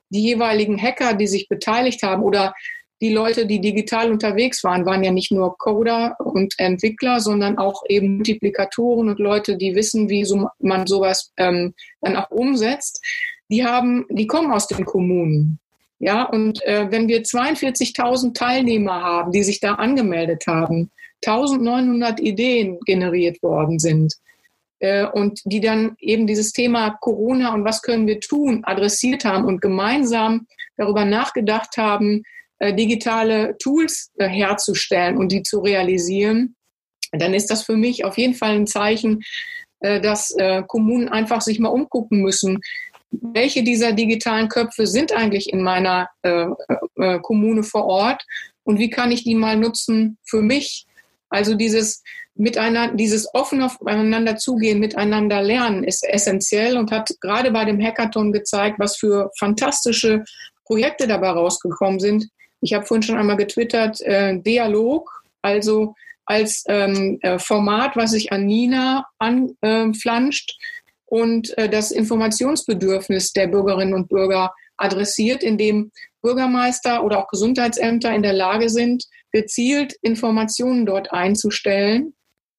die 0.10 0.24
jeweiligen 0.24 0.82
Hacker, 0.82 1.14
die 1.14 1.28
sich 1.28 1.48
beteiligt 1.48 2.02
haben 2.04 2.24
oder 2.24 2.54
die 3.00 3.14
Leute, 3.14 3.46
die 3.46 3.62
digital 3.62 4.12
unterwegs 4.12 4.64
waren, 4.64 4.86
waren 4.86 5.04
ja 5.04 5.12
nicht 5.12 5.32
nur 5.32 5.56
Coder 5.58 6.16
und 6.20 6.56
Entwickler, 6.58 7.20
sondern 7.20 7.60
auch 7.60 7.84
eben 7.88 8.16
Multiplikatoren 8.16 9.10
und 9.10 9.20
Leute, 9.20 9.56
die 9.56 9.76
wissen, 9.76 10.10
wie 10.10 10.26
so 10.26 10.48
man 10.60 10.88
sowas 10.88 11.32
ähm, 11.38 11.76
dann 12.02 12.16
auch 12.16 12.32
umsetzt. 12.32 13.04
Die 13.50 13.64
haben, 13.64 14.06
die 14.10 14.26
kommen 14.26 14.52
aus 14.52 14.68
den 14.68 14.86
Kommunen. 14.86 15.60
Ja, 16.00 16.24
und 16.24 16.64
äh, 16.64 16.88
wenn 16.92 17.08
wir 17.08 17.24
42.000 17.24 18.34
Teilnehmer 18.34 19.02
haben, 19.02 19.32
die 19.32 19.44
sich 19.44 19.60
da 19.60 19.76
angemeldet 19.76 20.46
haben, 20.48 20.92
1900 21.26 22.20
Ideen 22.20 22.80
generiert 22.86 23.42
worden 23.42 23.80
sind 23.80 24.14
äh, 24.80 25.06
und 25.06 25.42
die 25.46 25.60
dann 25.60 25.96
eben 26.00 26.28
dieses 26.28 26.52
Thema 26.52 26.92
Corona 27.02 27.54
und 27.54 27.66
was 27.66 27.82
können 27.82 28.08
wir 28.08 28.20
tun 28.20 28.62
adressiert 28.64 29.26
haben 29.26 29.46
und 29.46 29.62
gemeinsam 29.62 30.46
darüber 30.76 31.04
nachgedacht 31.06 31.78
haben, 31.78 32.24
äh, 32.60 32.74
digitale 32.74 33.58
Tools 33.58 34.12
äh, 34.18 34.28
herzustellen 34.28 35.18
und 35.18 35.32
die 35.32 35.42
zu 35.42 35.60
realisieren, 35.60 36.56
dann 37.12 37.34
ist 37.34 37.50
das 37.50 37.64
für 37.64 37.78
mich 37.78 38.06
auf 38.06 38.18
jeden 38.18 38.34
Fall 38.34 38.56
ein 38.56 38.68
Zeichen, 38.68 39.24
dass 39.80 40.36
Kommunen 40.68 41.08
einfach 41.08 41.42
sich 41.42 41.60
mal 41.60 41.70
umgucken 41.70 42.22
müssen, 42.22 42.60
welche 43.12 43.64
dieser 43.64 43.92
digitalen 43.94 44.50
Köpfe 44.50 44.88
sind 44.88 45.12
eigentlich 45.14 45.54
in 45.54 45.62
meiner 45.62 46.10
Kommune 47.22 47.62
vor 47.62 47.86
Ort 47.86 48.26
und 48.64 48.80
wie 48.80 48.90
kann 48.90 49.12
ich 49.12 49.24
die 49.24 49.36
mal 49.36 49.56
nutzen 49.56 50.18
für 50.26 50.42
mich? 50.42 50.88
Also 51.30 51.56
dieses 51.56 52.04
miteinander, 52.36 52.96
dieses 52.96 53.34
offen 53.34 53.62
aufeinander 53.62 54.38
zugehen, 54.38 54.80
miteinander 54.80 55.42
lernen 55.42 55.84
ist 55.84 56.08
essentiell 56.08 56.78
und 56.78 56.92
hat 56.92 57.10
gerade 57.20 57.52
bei 57.52 57.66
dem 57.66 57.82
Hackathon 57.82 58.32
gezeigt, 58.32 58.80
was 58.80 58.98
für 58.98 59.32
fantastische 59.38 60.24
Projekte 60.66 61.08
dabei 61.08 61.30
rausgekommen 61.30 62.00
sind. 62.00 62.28
Ich 62.62 62.74
habe 62.74 62.86
vorhin 62.86 63.04
schon 63.04 63.18
einmal 63.18 63.38
getwittert, 63.38 64.02
äh, 64.02 64.40
Dialog, 64.40 65.24
also 65.42 65.96
als 66.26 66.64
ähm, 66.68 67.20
äh, 67.22 67.40
Format, 67.40 67.96
was 67.96 68.12
sich 68.12 68.32
an 68.32 68.46
Nina 68.46 69.06
anflanscht 69.18 70.52
äh, 70.52 70.86
und 71.06 71.58
äh, 71.58 71.70
das 71.70 71.92
Informationsbedürfnis 71.92 73.32
der 73.32 73.48
Bürgerinnen 73.48 73.94
und 73.94 74.10
Bürger 74.10 74.54
adressiert, 74.76 75.42
indem 75.42 75.92
Bürgermeister 76.22 77.04
oder 77.04 77.20
auch 77.20 77.30
Gesundheitsämter 77.30 78.14
in 78.14 78.24
der 78.24 78.34
Lage 78.34 78.70
sind, 78.70 79.06
gezielt 79.32 79.94
Informationen 80.02 80.86
dort 80.86 81.12
einzustellen, 81.12 82.14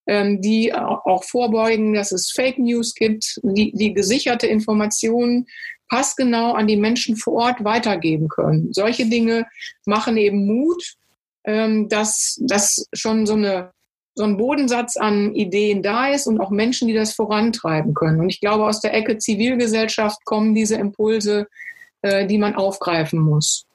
ähm, 0.06 0.40
die 0.40 0.72
auch 0.74 1.24
vorbeugen, 1.24 1.94
dass 1.94 2.12
es 2.12 2.32
Fake 2.34 2.58
News 2.58 2.94
gibt, 2.94 3.38
die, 3.42 3.72
die 3.72 3.92
gesicherte 3.92 4.46
Informationen 4.46 5.46
passgenau 5.88 6.52
an 6.52 6.66
die 6.66 6.76
Menschen 6.76 7.16
vor 7.16 7.34
Ort 7.34 7.64
weitergeben 7.64 8.28
können. 8.28 8.72
Solche 8.72 9.06
Dinge 9.06 9.46
machen 9.86 10.16
eben 10.16 10.46
Mut, 10.46 10.94
ähm, 11.44 11.88
dass, 11.88 12.38
dass 12.42 12.86
schon 12.92 13.26
so, 13.26 13.34
eine, 13.34 13.72
so 14.14 14.24
ein 14.24 14.36
Bodensatz 14.36 14.96
an 14.96 15.34
Ideen 15.34 15.82
da 15.82 16.08
ist 16.08 16.26
und 16.26 16.40
auch 16.40 16.50
Menschen, 16.50 16.88
die 16.88 16.94
das 16.94 17.14
vorantreiben 17.14 17.94
können. 17.94 18.20
Und 18.20 18.28
ich 18.28 18.40
glaube, 18.40 18.66
aus 18.66 18.80
der 18.80 18.94
Ecke 18.94 19.18
Zivilgesellschaft 19.18 20.24
kommen 20.24 20.54
diese 20.54 20.76
Impulse, 20.76 21.48
äh, 22.02 22.26
die 22.26 22.38
man 22.38 22.54
aufgreifen 22.54 23.20
muss. 23.20 23.67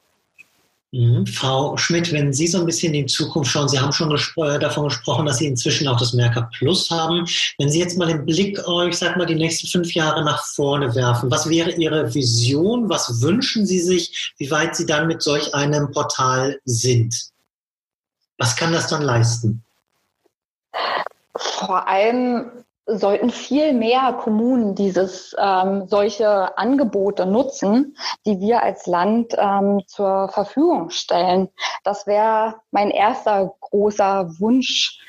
Mhm. 0.94 1.26
Frau 1.26 1.76
Schmidt, 1.76 2.12
wenn 2.12 2.32
Sie 2.32 2.46
so 2.46 2.60
ein 2.60 2.66
bisschen 2.66 2.94
in 2.94 3.06
die 3.06 3.12
Zukunft 3.12 3.50
schauen, 3.50 3.68
Sie 3.68 3.80
haben 3.80 3.90
schon 3.90 4.10
gespro 4.10 4.44
äh, 4.44 4.60
davon 4.60 4.84
gesprochen, 4.84 5.26
dass 5.26 5.38
Sie 5.38 5.46
inzwischen 5.46 5.88
auch 5.88 5.98
das 5.98 6.12
Merker 6.12 6.48
Plus 6.56 6.88
haben. 6.88 7.26
Wenn 7.58 7.68
Sie 7.68 7.80
jetzt 7.80 7.98
mal 7.98 8.06
den 8.06 8.24
Blick, 8.24 8.60
ich 8.88 8.96
sag 8.96 9.16
mal, 9.16 9.26
die 9.26 9.34
nächsten 9.34 9.66
fünf 9.66 9.92
Jahre 9.92 10.24
nach 10.24 10.44
vorne 10.46 10.94
werfen, 10.94 11.32
was 11.32 11.48
wäre 11.48 11.72
Ihre 11.72 12.14
Vision? 12.14 12.88
Was 12.88 13.20
wünschen 13.20 13.66
Sie 13.66 13.80
sich, 13.80 14.34
wie 14.38 14.52
weit 14.52 14.76
Sie 14.76 14.86
dann 14.86 15.08
mit 15.08 15.20
solch 15.20 15.52
einem 15.52 15.90
Portal 15.90 16.60
sind? 16.64 17.12
Was 18.38 18.54
kann 18.54 18.72
das 18.72 18.86
dann 18.86 19.02
leisten? 19.02 19.64
Vor 21.34 21.88
allem 21.88 22.52
sollten 22.86 23.30
viel 23.30 23.72
mehr 23.72 24.12
Kommunen 24.20 24.74
dieses 24.74 25.34
ähm, 25.38 25.86
solche 25.88 26.56
Angebote 26.58 27.26
nutzen, 27.26 27.96
die 28.26 28.40
wir 28.40 28.62
als 28.62 28.86
Land 28.86 29.34
ähm, 29.38 29.82
zur 29.86 30.28
Verfügung 30.28 30.90
stellen. 30.90 31.48
Das 31.82 32.06
wäre 32.06 32.56
mein 32.70 32.90
erster 32.90 33.54
großer 33.60 34.38
Wunsch, 34.38 35.00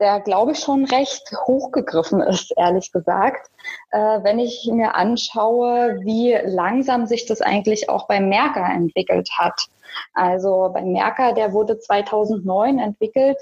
der 0.00 0.20
glaube 0.20 0.52
ich 0.52 0.58
schon 0.58 0.84
recht 0.84 1.22
hochgegriffen 1.46 2.20
ist, 2.22 2.52
ehrlich 2.56 2.90
gesagt. 2.90 3.50
Äh, 3.92 4.24
wenn 4.24 4.40
ich 4.40 4.68
mir 4.72 4.96
anschaue, 4.96 6.00
wie 6.02 6.36
langsam 6.44 7.06
sich 7.06 7.26
das 7.26 7.40
eigentlich 7.40 7.88
auch 7.88 8.08
beim 8.08 8.28
Merker 8.28 8.64
entwickelt 8.64 9.30
hat. 9.38 9.68
Also 10.14 10.70
beim 10.72 10.90
Merker, 10.90 11.34
der 11.34 11.52
wurde 11.52 11.78
2009 11.78 12.80
entwickelt. 12.80 13.38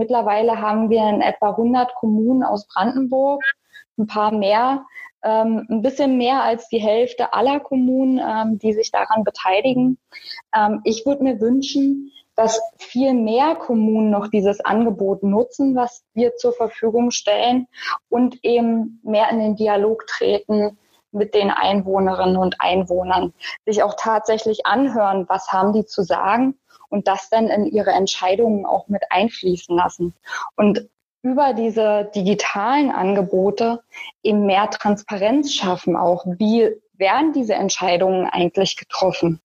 Mittlerweile 0.00 0.62
haben 0.62 0.88
wir 0.88 1.06
in 1.10 1.20
etwa 1.20 1.50
100 1.50 1.94
Kommunen 1.94 2.42
aus 2.42 2.66
Brandenburg, 2.66 3.42
ein 3.98 4.06
paar 4.06 4.32
mehr, 4.32 4.86
ähm, 5.22 5.66
ein 5.68 5.82
bisschen 5.82 6.16
mehr 6.16 6.42
als 6.42 6.68
die 6.68 6.78
Hälfte 6.78 7.34
aller 7.34 7.60
Kommunen, 7.60 8.18
ähm, 8.18 8.58
die 8.58 8.72
sich 8.72 8.90
daran 8.90 9.24
beteiligen. 9.24 9.98
Ähm, 10.56 10.80
ich 10.84 11.04
würde 11.04 11.22
mir 11.22 11.38
wünschen, 11.38 12.12
dass 12.34 12.62
viel 12.78 13.12
mehr 13.12 13.56
Kommunen 13.56 14.08
noch 14.08 14.28
dieses 14.28 14.64
Angebot 14.64 15.22
nutzen, 15.22 15.76
was 15.76 16.02
wir 16.14 16.34
zur 16.36 16.54
Verfügung 16.54 17.10
stellen 17.10 17.68
und 18.08 18.42
eben 18.42 19.02
mehr 19.04 19.28
in 19.28 19.38
den 19.38 19.56
Dialog 19.56 20.06
treten 20.06 20.78
mit 21.12 21.34
den 21.34 21.50
Einwohnerinnen 21.50 22.38
und 22.38 22.56
Einwohnern, 22.58 23.34
sich 23.66 23.82
auch 23.82 23.96
tatsächlich 23.98 24.64
anhören, 24.64 25.26
was 25.28 25.52
haben 25.52 25.74
die 25.74 25.84
zu 25.84 26.02
sagen 26.02 26.54
und 26.90 27.08
das 27.08 27.30
dann 27.30 27.48
in 27.48 27.66
ihre 27.66 27.90
Entscheidungen 27.90 28.66
auch 28.66 28.88
mit 28.88 29.02
einfließen 29.10 29.74
lassen. 29.74 30.14
Und 30.56 30.88
über 31.22 31.54
diese 31.54 32.10
digitalen 32.14 32.90
Angebote 32.90 33.82
eben 34.22 34.46
mehr 34.46 34.70
Transparenz 34.70 35.52
schaffen 35.52 35.96
auch. 35.96 36.24
Wie 36.26 36.70
werden 36.94 37.32
diese 37.32 37.54
Entscheidungen 37.54 38.26
eigentlich 38.26 38.76
getroffen? 38.76 39.40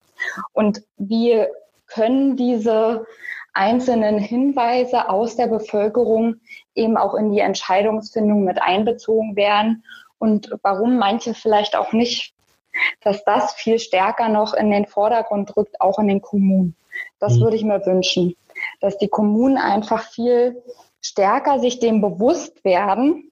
Und 0.53 0.83
wie 0.97 1.45
können 1.87 2.35
diese 2.37 3.05
einzelnen 3.53 4.17
Hinweise 4.17 5.09
aus 5.09 5.35
der 5.35 5.47
Bevölkerung 5.47 6.35
eben 6.75 6.97
auch 6.97 7.13
in 7.13 7.31
die 7.31 7.39
Entscheidungsfindung 7.39 8.43
mit 8.43 8.61
einbezogen 8.61 9.35
werden 9.35 9.83
und 10.17 10.51
warum 10.61 10.97
manche 10.97 11.33
vielleicht 11.33 11.75
auch 11.75 11.93
nicht, 11.93 12.33
dass 13.01 13.23
das 13.23 13.53
viel 13.53 13.79
stärker 13.79 14.27
noch 14.27 14.53
in 14.53 14.71
den 14.71 14.85
Vordergrund 14.85 15.55
rückt, 15.55 15.79
auch 15.79 15.99
in 15.99 16.07
den 16.07 16.21
Kommunen. 16.21 16.75
Das 17.25 17.37
mhm. 17.37 17.41
würde 17.41 17.55
ich 17.55 17.63
mir 17.63 17.83
wünschen, 17.87 18.35
dass 18.81 18.99
die 18.99 19.07
Kommunen 19.07 19.57
einfach 19.57 20.03
viel 20.03 20.61
stärker 21.01 21.59
sich 21.59 21.79
dem 21.79 21.99
bewusst 22.01 22.63
werden, 22.63 23.31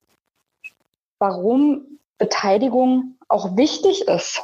warum 1.19 1.99
Beteiligung 2.17 3.19
auch 3.27 3.55
wichtig 3.55 4.07
ist, 4.07 4.41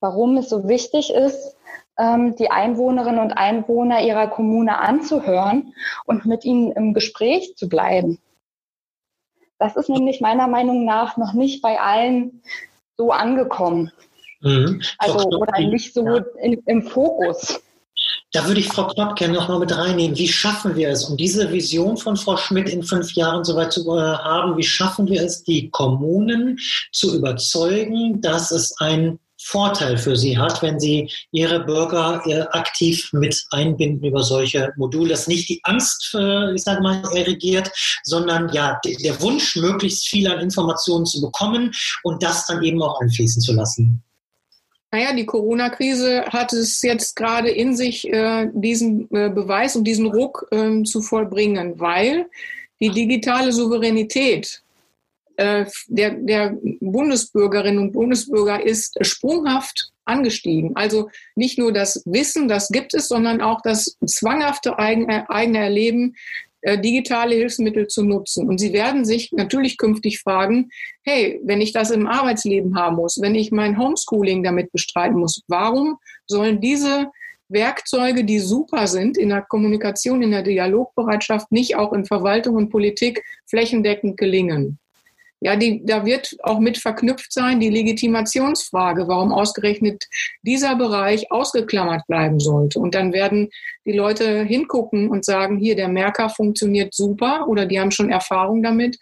warum 0.00 0.36
es 0.36 0.50
so 0.50 0.68
wichtig 0.68 1.10
ist, 1.10 1.56
ähm, 1.98 2.36
die 2.36 2.50
Einwohnerinnen 2.50 3.20
und 3.20 3.32
Einwohner 3.32 4.02
ihrer 4.02 4.26
Kommune 4.26 4.78
anzuhören 4.78 5.72
und 6.04 6.26
mit 6.26 6.44
ihnen 6.44 6.72
im 6.72 6.92
Gespräch 6.92 7.56
zu 7.56 7.66
bleiben. 7.66 8.18
Das 9.58 9.76
ist 9.76 9.88
nämlich 9.88 10.20
meiner 10.20 10.48
Meinung 10.48 10.84
nach 10.84 11.16
noch 11.16 11.32
nicht 11.32 11.62
bei 11.62 11.80
allen 11.80 12.42
so 12.98 13.10
angekommen. 13.10 13.90
Mhm. 14.42 14.82
Also 14.98 15.28
oder 15.30 15.58
nicht 15.60 15.94
so 15.94 16.06
ja. 16.06 16.24
in, 16.42 16.62
im 16.66 16.82
Fokus. 16.82 17.62
Da 18.32 18.46
würde 18.46 18.60
ich 18.60 18.68
Frau 18.68 18.86
Knopp 18.86 19.16
gerne 19.16 19.34
noch 19.34 19.48
mal 19.48 19.58
mit 19.58 19.76
reinnehmen. 19.76 20.16
Wie 20.16 20.28
schaffen 20.28 20.76
wir 20.76 20.90
es, 20.90 21.04
um 21.04 21.16
diese 21.16 21.50
Vision 21.50 21.96
von 21.96 22.16
Frau 22.16 22.36
Schmidt 22.36 22.68
in 22.68 22.84
fünf 22.84 23.12
Jahren 23.14 23.42
soweit 23.42 23.72
zu 23.72 23.80
äh, 23.96 24.00
haben, 24.00 24.56
wie 24.56 24.62
schaffen 24.62 25.08
wir 25.08 25.22
es, 25.22 25.42
die 25.42 25.68
Kommunen 25.70 26.56
zu 26.92 27.16
überzeugen, 27.16 28.20
dass 28.20 28.52
es 28.52 28.72
ein 28.78 29.18
Vorteil 29.42 29.98
für 29.98 30.16
sie 30.16 30.38
hat, 30.38 30.62
wenn 30.62 30.78
sie 30.78 31.10
ihre 31.32 31.64
Bürger 31.64 32.22
äh, 32.26 32.42
aktiv 32.52 33.12
mit 33.12 33.42
einbinden 33.50 34.06
über 34.06 34.22
solche 34.22 34.72
Module, 34.76 35.08
dass 35.08 35.26
nicht 35.26 35.48
die 35.48 35.60
Angst, 35.64 36.14
ich 36.54 36.62
sage 36.62 36.82
mal, 36.82 37.02
regiert, 37.06 37.70
sondern 38.04 38.52
ja 38.52 38.78
der 38.84 39.20
Wunsch, 39.22 39.56
möglichst 39.56 40.06
viel 40.06 40.30
an 40.30 40.40
Informationen 40.40 41.06
zu 41.06 41.20
bekommen 41.20 41.72
und 42.04 42.22
das 42.22 42.46
dann 42.46 42.62
eben 42.62 42.80
auch 42.82 43.00
einfließen 43.00 43.42
zu 43.42 43.54
lassen. 43.54 44.04
Naja, 44.92 45.12
die 45.12 45.26
Corona-Krise 45.26 46.24
hat 46.26 46.52
es 46.52 46.82
jetzt 46.82 47.14
gerade 47.14 47.50
in 47.50 47.76
sich, 47.76 48.08
äh, 48.08 48.48
diesen 48.52 49.02
äh, 49.14 49.30
Beweis 49.30 49.76
und 49.76 49.84
diesen 49.84 50.06
Ruck 50.06 50.48
äh, 50.50 50.82
zu 50.82 51.00
vollbringen, 51.00 51.78
weil 51.78 52.26
die 52.80 52.90
digitale 52.90 53.52
Souveränität 53.52 54.62
äh, 55.36 55.64
der, 55.86 56.10
der 56.10 56.58
Bundesbürgerinnen 56.80 57.78
und 57.78 57.92
Bundesbürger 57.92 58.64
ist 58.64 58.98
sprunghaft 59.06 59.90
angestiegen. 60.04 60.74
Also 60.74 61.08
nicht 61.36 61.56
nur 61.56 61.72
das 61.72 62.02
Wissen, 62.04 62.48
das 62.48 62.68
gibt 62.68 62.92
es, 62.94 63.08
sondern 63.08 63.40
auch 63.40 63.60
das 63.62 63.96
zwanghafte 64.04 64.78
eigene, 64.78 65.30
eigene 65.30 65.58
Erleben, 65.58 66.14
äh, 66.14 66.49
digitale 66.62 67.34
Hilfsmittel 67.34 67.86
zu 67.86 68.02
nutzen. 68.02 68.48
Und 68.48 68.58
sie 68.58 68.72
werden 68.72 69.04
sich 69.04 69.30
natürlich 69.32 69.78
künftig 69.78 70.20
fragen, 70.20 70.70
hey, 71.04 71.40
wenn 71.44 71.60
ich 71.60 71.72
das 71.72 71.90
im 71.90 72.06
Arbeitsleben 72.06 72.76
haben 72.76 72.96
muss, 72.96 73.20
wenn 73.20 73.34
ich 73.34 73.52
mein 73.52 73.78
Homeschooling 73.78 74.42
damit 74.42 74.72
bestreiten 74.72 75.18
muss, 75.18 75.42
warum 75.48 75.98
sollen 76.26 76.60
diese 76.60 77.10
Werkzeuge, 77.48 78.24
die 78.24 78.38
super 78.38 78.86
sind 78.86 79.16
in 79.16 79.28
der 79.28 79.42
Kommunikation, 79.42 80.22
in 80.22 80.30
der 80.32 80.42
Dialogbereitschaft, 80.42 81.50
nicht 81.52 81.76
auch 81.76 81.92
in 81.92 82.04
Verwaltung 82.04 82.56
und 82.56 82.70
Politik 82.70 83.22
flächendeckend 83.48 84.16
gelingen? 84.16 84.79
Ja, 85.42 85.56
die, 85.56 85.82
da 85.84 86.04
wird 86.04 86.36
auch 86.42 86.58
mit 86.58 86.76
verknüpft 86.76 87.32
sein 87.32 87.60
die 87.60 87.70
Legitimationsfrage, 87.70 89.08
warum 89.08 89.32
ausgerechnet 89.32 90.06
dieser 90.42 90.76
Bereich 90.76 91.32
ausgeklammert 91.32 92.06
bleiben 92.06 92.38
sollte. 92.38 92.78
Und 92.78 92.94
dann 92.94 93.14
werden 93.14 93.48
die 93.86 93.92
Leute 93.92 94.44
hingucken 94.44 95.08
und 95.08 95.24
sagen, 95.24 95.56
hier, 95.56 95.76
der 95.76 95.88
Merker 95.88 96.28
funktioniert 96.28 96.94
super 96.94 97.48
oder 97.48 97.64
die 97.64 97.80
haben 97.80 97.90
schon 97.90 98.10
Erfahrung 98.10 98.62
damit. 98.62 98.98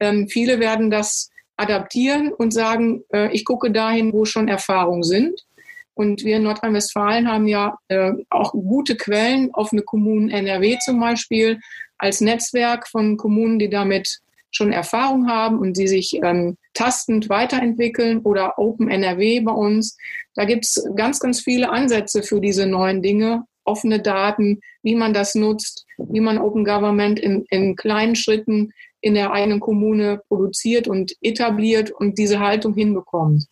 Ähm, 0.00 0.26
viele 0.28 0.58
werden 0.58 0.90
das 0.90 1.30
adaptieren 1.56 2.32
und 2.32 2.52
sagen, 2.52 3.04
äh, 3.12 3.32
ich 3.32 3.44
gucke 3.44 3.70
dahin, 3.70 4.12
wo 4.12 4.24
schon 4.24 4.48
Erfahrungen 4.48 5.04
sind. 5.04 5.46
Und 5.94 6.24
wir 6.24 6.36
in 6.36 6.42
Nordrhein-Westfalen 6.42 7.30
haben 7.30 7.46
ja 7.46 7.78
äh, 7.88 8.12
auch 8.28 8.52
gute 8.52 8.96
Quellen, 8.96 9.50
offene 9.54 9.82
Kommunen 9.82 10.30
NRW 10.30 10.76
zum 10.84 11.00
Beispiel, 11.00 11.60
als 11.96 12.20
Netzwerk 12.20 12.86
von 12.88 13.16
Kommunen, 13.16 13.58
die 13.58 13.70
damit 13.70 14.20
schon 14.56 14.72
Erfahrung 14.72 15.28
haben 15.28 15.58
und 15.58 15.76
die 15.76 15.86
sich 15.86 16.18
ähm, 16.22 16.56
tastend 16.74 17.28
weiterentwickeln 17.28 18.20
oder 18.20 18.58
Open 18.58 18.88
NRW 18.88 19.40
bei 19.40 19.52
uns. 19.52 19.96
Da 20.34 20.44
gibt 20.44 20.64
es 20.64 20.82
ganz, 20.96 21.20
ganz 21.20 21.40
viele 21.40 21.70
Ansätze 21.70 22.22
für 22.22 22.40
diese 22.40 22.66
neuen 22.66 23.02
Dinge, 23.02 23.44
offene 23.64 24.00
Daten, 24.00 24.60
wie 24.82 24.94
man 24.94 25.12
das 25.12 25.34
nutzt, 25.34 25.84
wie 25.98 26.20
man 26.20 26.38
Open 26.38 26.64
Government 26.64 27.18
in, 27.20 27.44
in 27.50 27.76
kleinen 27.76 28.16
Schritten 28.16 28.72
in 29.00 29.14
der 29.14 29.32
eigenen 29.32 29.60
Kommune 29.60 30.20
produziert 30.28 30.88
und 30.88 31.12
etabliert 31.20 31.90
und 31.90 32.18
diese 32.18 32.40
Haltung 32.40 32.74
hinbekommt. 32.74 33.44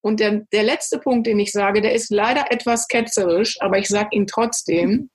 Und 0.00 0.20
der, 0.20 0.46
der 0.52 0.62
letzte 0.62 0.98
Punkt, 0.98 1.26
den 1.26 1.38
ich 1.38 1.52
sage, 1.52 1.80
der 1.80 1.94
ist 1.94 2.10
leider 2.10 2.52
etwas 2.52 2.88
ketzerisch, 2.88 3.60
aber 3.60 3.78
ich 3.78 3.88
sage 3.88 4.10
ihn 4.12 4.26
trotzdem. 4.26 5.10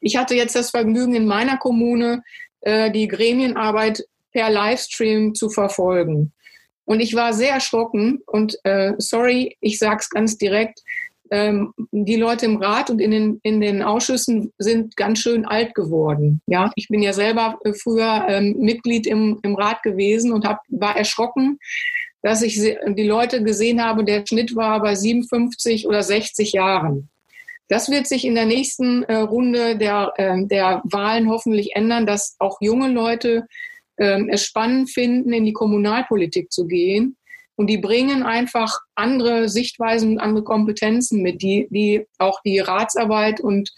Ich 0.00 0.16
hatte 0.16 0.34
jetzt 0.34 0.56
das 0.56 0.70
Vergnügen, 0.70 1.14
in 1.14 1.26
meiner 1.26 1.56
Kommune 1.56 2.22
äh, 2.62 2.90
die 2.90 3.08
Gremienarbeit 3.08 4.04
per 4.32 4.50
Livestream 4.50 5.34
zu 5.34 5.50
verfolgen. 5.50 6.32
Und 6.84 7.00
ich 7.00 7.14
war 7.14 7.32
sehr 7.32 7.52
erschrocken 7.52 8.20
und 8.26 8.58
äh, 8.64 8.94
sorry, 8.98 9.56
ich 9.60 9.78
sage 9.78 9.98
es 10.00 10.10
ganz 10.10 10.38
direkt, 10.38 10.80
ähm, 11.30 11.72
die 11.92 12.16
Leute 12.16 12.46
im 12.46 12.56
Rat 12.56 12.90
und 12.90 13.00
in 13.00 13.12
den, 13.12 13.40
in 13.44 13.60
den 13.60 13.82
Ausschüssen 13.82 14.52
sind 14.58 14.96
ganz 14.96 15.20
schön 15.20 15.44
alt 15.46 15.74
geworden. 15.74 16.42
Ja, 16.46 16.72
ich 16.74 16.88
bin 16.88 17.02
ja 17.02 17.12
selber 17.12 17.58
äh, 17.64 17.72
früher 17.72 18.26
ähm, 18.28 18.56
Mitglied 18.58 19.06
im, 19.06 19.38
im 19.42 19.54
Rat 19.54 19.82
gewesen 19.82 20.32
und 20.32 20.44
hab, 20.44 20.62
war 20.68 20.96
erschrocken, 20.96 21.58
dass 22.22 22.42
ich 22.42 22.60
die 22.60 23.06
Leute 23.06 23.42
gesehen 23.42 23.82
habe, 23.82 24.04
der 24.04 24.26
Schnitt 24.26 24.54
war 24.54 24.82
bei 24.82 24.94
57 24.94 25.86
oder 25.86 26.02
60 26.02 26.52
Jahren. 26.52 27.08
Das 27.68 27.88
wird 27.88 28.08
sich 28.08 28.24
in 28.24 28.34
der 28.34 28.46
nächsten 28.46 29.04
äh, 29.04 29.14
Runde 29.14 29.76
der, 29.76 30.12
äh, 30.16 30.44
der 30.44 30.82
Wahlen 30.84 31.30
hoffentlich 31.30 31.76
ändern, 31.76 32.04
dass 32.04 32.34
auch 32.40 32.60
junge 32.60 32.88
Leute 32.88 33.46
äh, 34.00 34.20
es 34.28 34.44
spannend 34.44 34.90
finden, 34.90 35.32
in 35.32 35.44
die 35.44 35.52
Kommunalpolitik 35.52 36.50
zu 36.50 36.66
gehen. 36.66 37.16
Und 37.56 37.66
die 37.68 37.78
bringen 37.78 38.22
einfach 38.22 38.78
andere 38.94 39.48
Sichtweisen 39.50 40.12
und 40.12 40.18
andere 40.18 40.44
Kompetenzen 40.44 41.20
mit, 41.20 41.42
die, 41.42 41.68
die 41.70 42.06
auch 42.18 42.40
die 42.42 42.58
Ratsarbeit 42.58 43.40
und 43.40 43.70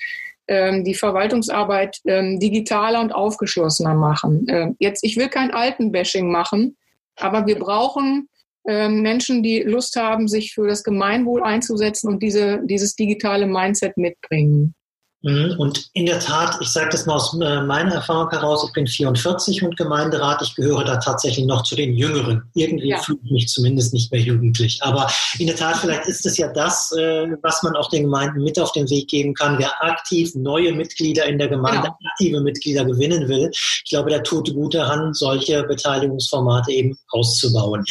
ähm, 0.46 0.84
die 0.84 0.94
Verwaltungsarbeit 0.94 1.98
ähm, 2.06 2.38
digitaler 2.38 3.00
und 3.00 3.12
aufgeschlossener 3.12 3.94
machen. 3.94 4.46
Ähm, 4.48 4.76
jetzt, 4.78 5.02
ich 5.02 5.16
will 5.16 5.28
kein 5.28 5.50
Altenbashing 5.50 6.30
machen, 6.30 6.76
aber 7.16 7.46
wir 7.46 7.58
brauchen 7.58 8.28
ähm, 8.68 9.02
Menschen, 9.02 9.42
die 9.42 9.62
Lust 9.62 9.96
haben, 9.96 10.28
sich 10.28 10.54
für 10.54 10.68
das 10.68 10.84
Gemeinwohl 10.84 11.42
einzusetzen 11.42 12.08
und 12.08 12.22
diese, 12.22 12.60
dieses 12.64 12.94
digitale 12.94 13.46
Mindset 13.46 13.96
mitbringen. 13.96 14.74
Mhm. 15.22 15.54
Und 15.58 15.90
in 15.94 16.06
der 16.06 16.18
Tat, 16.18 16.56
ich 16.60 16.68
sage 16.68 16.90
das 16.90 17.06
mal 17.06 17.14
aus 17.14 17.32
äh, 17.40 17.62
meiner 17.62 17.94
Erfahrung 17.94 18.28
heraus, 18.30 18.64
ich 18.66 18.72
bin 18.72 18.86
44 18.86 19.62
und 19.62 19.76
Gemeinderat, 19.76 20.42
ich 20.42 20.54
gehöre 20.54 20.84
da 20.84 20.96
tatsächlich 20.96 21.46
noch 21.46 21.62
zu 21.62 21.76
den 21.76 21.94
Jüngeren. 21.94 22.42
Irgendwie 22.54 22.88
ja. 22.88 22.98
fühle 22.98 23.18
ich 23.24 23.30
mich 23.30 23.48
zumindest 23.48 23.94
nicht 23.94 24.10
mehr 24.10 24.20
jugendlich. 24.20 24.80
Aber 24.82 25.10
in 25.38 25.46
der 25.46 25.56
Tat, 25.56 25.76
vielleicht 25.76 26.06
ist 26.06 26.26
es 26.26 26.36
ja 26.38 26.52
das, 26.52 26.92
äh, 26.92 27.28
was 27.42 27.62
man 27.62 27.76
auch 27.76 27.88
den 27.88 28.02
Gemeinden 28.02 28.42
mit 28.42 28.58
auf 28.58 28.72
den 28.72 28.90
Weg 28.90 29.08
geben 29.08 29.34
kann. 29.34 29.58
Wer 29.58 29.82
aktiv 29.82 30.34
neue 30.34 30.72
Mitglieder 30.72 31.26
in 31.26 31.38
der 31.38 31.48
Gemeinde, 31.48 31.82
genau. 31.82 31.96
aktive 32.12 32.40
Mitglieder 32.40 32.84
gewinnen 32.84 33.28
will, 33.28 33.50
ich 33.52 33.90
glaube, 33.90 34.10
da 34.10 34.18
tut 34.18 34.52
gut 34.52 34.74
daran, 34.74 35.14
solche 35.14 35.62
Beteiligungsformate 35.62 36.72
eben 36.72 36.98
auszubauen. 37.10 37.84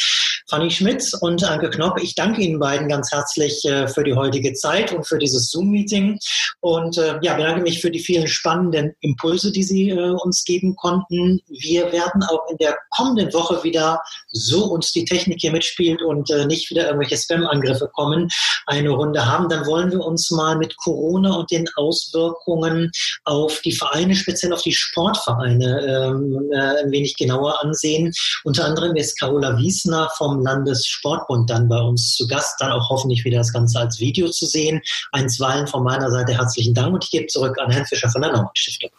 Fanny 0.52 0.70
Schmidt 0.70 1.10
und 1.22 1.42
Anke 1.44 1.70
Knopp, 1.70 1.98
ich 2.02 2.14
danke 2.14 2.42
Ihnen 2.42 2.58
beiden 2.58 2.86
ganz 2.86 3.10
herzlich 3.10 3.64
äh, 3.64 3.88
für 3.88 4.04
die 4.04 4.12
heutige 4.12 4.52
Zeit 4.52 4.92
und 4.92 5.08
für 5.08 5.16
dieses 5.16 5.50
Zoom-Meeting. 5.50 6.18
Und 6.60 6.96
ja, 7.22 7.34
bedanke 7.34 7.62
mich 7.62 7.80
für 7.80 7.90
die 7.90 7.98
vielen 7.98 8.28
spannenden 8.28 8.92
Impulse, 9.00 9.50
die 9.50 9.62
Sie 9.62 9.88
äh, 9.88 10.10
uns 10.10 10.44
geben 10.44 10.76
konnten. 10.76 11.40
Wir 11.48 11.90
werden 11.90 12.22
auch 12.24 12.50
in 12.50 12.58
der 12.58 12.76
kommenden 12.90 13.32
Woche 13.32 13.64
wieder, 13.64 14.02
so 14.30 14.66
uns 14.66 14.92
die 14.92 15.06
Technik 15.06 15.40
hier 15.40 15.52
mitspielt 15.52 16.02
und 16.02 16.30
äh, 16.30 16.44
nicht 16.44 16.68
wieder 16.70 16.84
irgendwelche 16.84 17.16
Spam-Angriffe 17.16 17.88
kommen, 17.94 18.28
eine 18.66 18.90
Runde 18.90 19.24
haben. 19.24 19.48
Dann 19.48 19.66
wollen 19.66 19.90
wir 19.90 20.00
uns 20.00 20.30
mal 20.30 20.56
mit 20.56 20.76
Corona 20.76 21.34
und 21.34 21.50
den 21.50 21.66
Auswirkungen 21.76 22.90
auf 23.24 23.60
die 23.62 23.72
Vereine, 23.72 24.14
speziell 24.14 24.52
auf 24.52 24.62
die 24.62 24.72
Sportvereine, 24.72 25.80
ähm, 25.88 26.50
äh, 26.52 26.84
ein 26.84 26.90
wenig 26.90 27.16
genauer 27.16 27.62
ansehen. 27.62 28.12
Unter 28.44 28.66
anderem 28.66 28.94
ist 28.96 29.18
Carola 29.18 29.56
Wiesner 29.56 30.10
Landessportbund 30.42 31.48
dann 31.50 31.68
bei 31.68 31.80
uns 31.80 32.14
zu 32.14 32.26
Gast, 32.26 32.60
dann 32.60 32.72
auch 32.72 32.90
hoffentlich 32.90 33.24
wieder 33.24 33.38
das 33.38 33.52
Ganze 33.52 33.78
als 33.78 34.00
Video 34.00 34.28
zu 34.28 34.46
sehen. 34.46 34.80
Einstweilen 35.12 35.66
von 35.66 35.82
meiner 35.82 36.10
Seite 36.10 36.34
herzlichen 36.34 36.74
Dank 36.74 36.94
und 36.94 37.04
ich 37.04 37.10
gebe 37.10 37.26
zurück 37.26 37.56
an 37.58 37.70
Herrn 37.70 37.86
Fischer 37.86 38.10
von 38.10 38.22
der 38.22 38.32
Naumann 38.32 38.50
Stiftung. 38.54 38.90